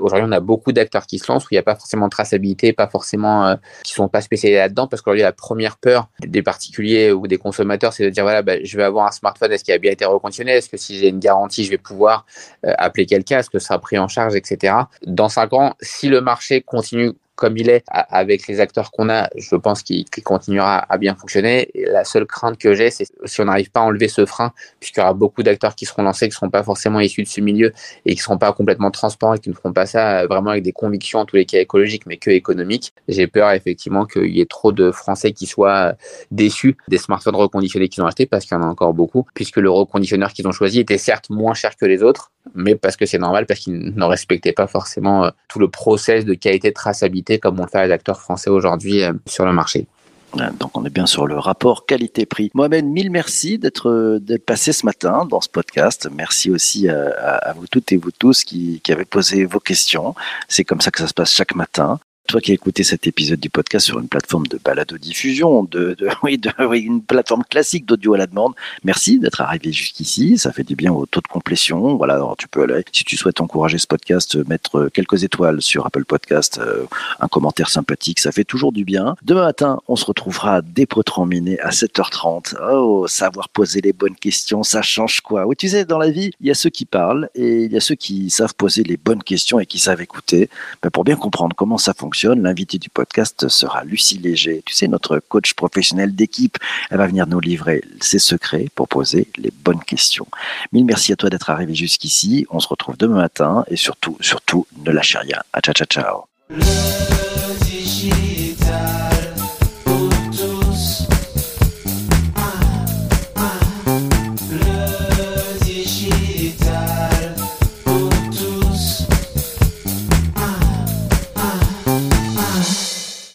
Aujourd'hui, 0.00 0.26
on 0.28 0.32
a 0.32 0.40
beaucoup 0.40 0.72
d'acteurs 0.72 1.06
qui 1.06 1.18
se 1.18 1.30
lancent 1.30 1.44
où 1.44 1.48
il 1.50 1.54
n'y 1.54 1.60
a 1.60 1.62
pas 1.62 1.74
forcément 1.74 2.06
de 2.06 2.10
traçabilité, 2.10 2.72
pas 2.72 2.88
forcément 2.88 3.46
euh, 3.46 3.56
qui 3.82 3.92
sont 3.92 4.08
pas 4.08 4.20
spécialisés 4.20 4.58
là-dedans, 4.58 4.86
parce 4.86 5.02
qu'aujourd'hui, 5.02 5.22
la 5.22 5.32
première 5.32 5.76
peur 5.76 6.08
des 6.20 6.42
particuliers 6.42 7.12
ou 7.12 7.26
des 7.26 7.38
consommateurs, 7.38 7.92
c'est 7.92 8.04
de 8.04 8.10
dire 8.10 8.22
voilà, 8.22 8.42
bah, 8.42 8.62
je 8.62 8.76
vais 8.76 8.84
avoir 8.84 9.06
un 9.06 9.10
smartphone, 9.10 9.52
est-ce 9.52 9.64
qu'il 9.64 9.74
a 9.74 9.78
bien 9.78 9.92
été 9.92 10.04
reconditionné 10.12 10.52
Est-ce 10.52 10.68
que 10.68 10.76
si 10.76 10.98
j'ai 10.98 11.08
une 11.08 11.18
garantie, 11.18 11.64
je 11.64 11.70
vais 11.70 11.78
pouvoir 11.78 12.26
euh, 12.66 12.72
appeler 12.78 13.06
quelqu'un 13.06 13.38
Est-ce 13.38 13.50
que 13.50 13.58
ça 13.58 13.68
sera 13.68 13.78
pris 13.78 13.98
en 13.98 14.08
charge, 14.08 14.34
etc. 14.34 14.74
Dans 15.06 15.28
cinq 15.28 15.52
ans, 15.52 15.74
si 15.80 16.08
le 16.08 16.20
marché 16.20 16.60
continue 16.62 17.12
comme 17.42 17.56
il 17.56 17.70
est, 17.70 17.82
avec 17.88 18.46
les 18.46 18.60
acteurs 18.60 18.92
qu'on 18.92 19.08
a, 19.08 19.28
je 19.36 19.56
pense 19.56 19.82
qu'il 19.82 20.06
continuera 20.22 20.78
à 20.78 20.96
bien 20.96 21.16
fonctionner. 21.16 21.72
La 21.74 22.04
seule 22.04 22.24
crainte 22.24 22.56
que 22.56 22.72
j'ai, 22.72 22.88
c'est 22.92 23.06
si 23.24 23.40
on 23.40 23.46
n'arrive 23.46 23.72
pas 23.72 23.80
à 23.80 23.82
enlever 23.82 24.06
ce 24.06 24.24
frein, 24.26 24.52
puisqu'il 24.78 25.00
y 25.00 25.02
aura 25.02 25.12
beaucoup 25.12 25.42
d'acteurs 25.42 25.74
qui 25.74 25.84
seront 25.84 26.04
lancés, 26.04 26.26
qui 26.26 26.34
ne 26.34 26.34
seront 26.34 26.50
pas 26.50 26.62
forcément 26.62 27.00
issus 27.00 27.24
de 27.24 27.28
ce 27.28 27.40
milieu 27.40 27.72
et 28.06 28.12
qui 28.12 28.20
ne 28.20 28.22
seront 28.22 28.38
pas 28.38 28.52
complètement 28.52 28.92
transparents 28.92 29.34
et 29.34 29.40
qui 29.40 29.48
ne 29.48 29.56
feront 29.56 29.72
pas 29.72 29.86
ça 29.86 30.24
vraiment 30.28 30.50
avec 30.50 30.62
des 30.62 30.70
convictions, 30.70 31.18
en 31.18 31.24
tous 31.24 31.34
les 31.34 31.44
cas 31.44 31.58
écologiques, 31.58 32.06
mais 32.06 32.16
que 32.16 32.30
économiques. 32.30 32.92
J'ai 33.08 33.26
peur 33.26 33.50
effectivement 33.50 34.06
qu'il 34.06 34.30
y 34.30 34.40
ait 34.40 34.46
trop 34.46 34.70
de 34.70 34.92
Français 34.92 35.32
qui 35.32 35.46
soient 35.46 35.94
déçus 36.30 36.76
des 36.86 36.98
smartphones 36.98 37.34
reconditionnés 37.34 37.88
qu'ils 37.88 38.04
ont 38.04 38.06
achetés, 38.06 38.26
parce 38.26 38.44
qu'il 38.44 38.56
y 38.56 38.60
en 38.60 38.62
a 38.62 38.68
encore 38.68 38.94
beaucoup, 38.94 39.26
puisque 39.34 39.56
le 39.56 39.68
reconditionneur 39.68 40.32
qu'ils 40.32 40.46
ont 40.46 40.52
choisi 40.52 40.78
était 40.78 40.96
certes 40.96 41.28
moins 41.28 41.54
cher 41.54 41.74
que 41.74 41.86
les 41.86 42.04
autres, 42.04 42.30
mais 42.54 42.76
parce 42.76 42.96
que 42.96 43.06
c'est 43.06 43.18
normal, 43.18 43.46
parce 43.46 43.60
qu'ils 43.60 43.94
ne 43.94 44.04
respectaient 44.04 44.52
pas 44.52 44.68
forcément 44.68 45.24
euh, 45.24 45.30
tout 45.48 45.58
le 45.58 45.68
process 45.68 46.24
de 46.24 46.34
qualité 46.34 46.68
de 46.68 46.74
traçabilité 46.74 47.31
comme 47.38 47.58
on 47.60 47.64
le 47.64 47.68
fait 47.68 47.86
les 47.86 47.92
acteurs 47.92 48.20
français 48.20 48.50
aujourd'hui 48.50 49.02
euh, 49.02 49.12
sur 49.26 49.44
le 49.44 49.52
marché. 49.52 49.86
Donc 50.58 50.78
on 50.78 50.84
est 50.86 50.90
bien 50.90 51.04
sur 51.04 51.26
le 51.26 51.38
rapport 51.38 51.84
qualité-prix. 51.84 52.50
Mohamed, 52.54 52.86
mille 52.86 53.10
merci 53.10 53.58
d'être 53.58 54.18
passé 54.46 54.72
ce 54.72 54.86
matin 54.86 55.26
dans 55.26 55.42
ce 55.42 55.48
podcast. 55.50 56.08
Merci 56.10 56.50
aussi 56.50 56.88
à, 56.88 57.52
vous 57.54 57.66
toutes 57.66 57.92
et 57.92 57.98
vous 57.98 58.12
tous 58.12 58.42
qui, 58.42 58.80
qui 58.82 58.92
avez 58.92 59.04
posé 59.04 59.44
vos 59.44 59.60
questions. 59.60 60.14
C'est 60.48 60.64
comme 60.64 60.80
ça 60.80 60.90
que 60.90 61.00
ça 61.00 61.06
se 61.06 61.12
passe 61.12 61.32
chaque 61.32 61.54
matin. 61.54 62.00
Toi 62.28 62.40
qui 62.40 62.52
as 62.52 62.54
écouté 62.54 62.82
cet 62.82 63.06
épisode 63.06 63.40
du 63.40 63.50
podcast 63.50 63.86
sur 63.86 63.98
une 63.98 64.08
plateforme 64.08 64.46
de 64.46 64.58
balado-diffusion, 64.62 65.64
de, 65.64 65.94
de, 65.98 66.08
oui, 66.22 66.38
de, 66.38 66.50
oui, 66.60 66.80
une 66.80 67.02
plateforme 67.02 67.42
classique 67.48 67.86
d'audio 67.86 68.14
à 68.14 68.18
la 68.18 68.26
demande, 68.26 68.54
merci 68.84 69.18
d'être 69.18 69.40
arrivé 69.40 69.72
jusqu'ici. 69.72 70.38
Ça 70.38 70.52
fait 70.52 70.64
du 70.64 70.76
bien 70.76 70.92
au 70.92 71.06
taux 71.06 71.20
de 71.20 71.28
complétion. 71.28 71.96
Voilà, 71.96 72.14
alors 72.14 72.36
tu 72.36 72.48
peux 72.48 72.62
aller, 72.62 72.84
si 72.92 73.04
tu 73.04 73.16
souhaites 73.16 73.40
encourager 73.40 73.78
ce 73.78 73.86
podcast, 73.86 74.36
mettre 74.48 74.88
quelques 74.92 75.24
étoiles 75.24 75.60
sur 75.60 75.86
Apple 75.86 76.04
Podcast, 76.04 76.58
euh, 76.58 76.84
un 77.20 77.28
commentaire 77.28 77.68
sympathique, 77.68 78.20
ça 78.20 78.32
fait 78.32 78.44
toujours 78.44 78.72
du 78.72 78.84
bien. 78.84 79.16
Demain 79.22 79.44
matin, 79.44 79.80
on 79.88 79.96
se 79.96 80.04
retrouvera 80.04 80.62
potrons 80.86 81.26
minés 81.26 81.58
à 81.60 81.70
7h30. 81.70 82.54
Oh, 82.70 83.06
savoir 83.08 83.48
poser 83.48 83.80
les 83.80 83.92
bonnes 83.92 84.14
questions, 84.16 84.62
ça 84.62 84.82
change 84.82 85.20
quoi? 85.20 85.46
Oui, 85.46 85.56
tu 85.56 85.68
sais, 85.68 85.84
dans 85.84 85.98
la 85.98 86.10
vie, 86.10 86.30
il 86.40 86.46
y 86.46 86.50
a 86.50 86.54
ceux 86.54 86.70
qui 86.70 86.84
parlent 86.84 87.28
et 87.34 87.64
il 87.64 87.72
y 87.72 87.76
a 87.76 87.80
ceux 87.80 87.94
qui 87.94 88.30
savent 88.30 88.54
poser 88.54 88.82
les 88.82 88.96
bonnes 88.96 89.22
questions 89.22 89.58
et 89.58 89.66
qui 89.66 89.78
savent 89.78 90.00
écouter. 90.00 90.48
Ben, 90.82 90.90
pour 90.90 91.04
bien 91.04 91.16
comprendre 91.16 91.54
comment 91.56 91.78
ça 91.78 91.94
L'invité 92.24 92.78
du 92.78 92.88
podcast 92.88 93.48
sera 93.48 93.84
Lucie 93.84 94.18
Léger. 94.18 94.62
Tu 94.64 94.74
sais, 94.74 94.86
notre 94.86 95.18
coach 95.18 95.54
professionnel 95.54 96.14
d'équipe. 96.14 96.56
Elle 96.90 96.98
va 96.98 97.06
venir 97.06 97.26
nous 97.26 97.40
livrer 97.40 97.82
ses 98.00 98.18
secrets 98.18 98.68
pour 98.74 98.88
poser 98.88 99.28
les 99.36 99.50
bonnes 99.64 99.82
questions. 99.82 100.26
Mille 100.72 100.84
merci 100.84 101.12
à 101.12 101.16
toi 101.16 101.30
d'être 101.30 101.50
arrivé 101.50 101.74
jusqu'ici. 101.74 102.46
On 102.50 102.60
se 102.60 102.68
retrouve 102.68 102.96
demain 102.96 103.16
matin 103.16 103.64
et 103.68 103.76
surtout, 103.76 104.16
surtout, 104.20 104.66
ne 104.84 104.92
lâchez 104.92 105.18
rien. 105.18 105.40
À 105.52 105.60
ciao, 105.60 105.74
ciao, 105.74 105.86
ciao. 105.86 106.24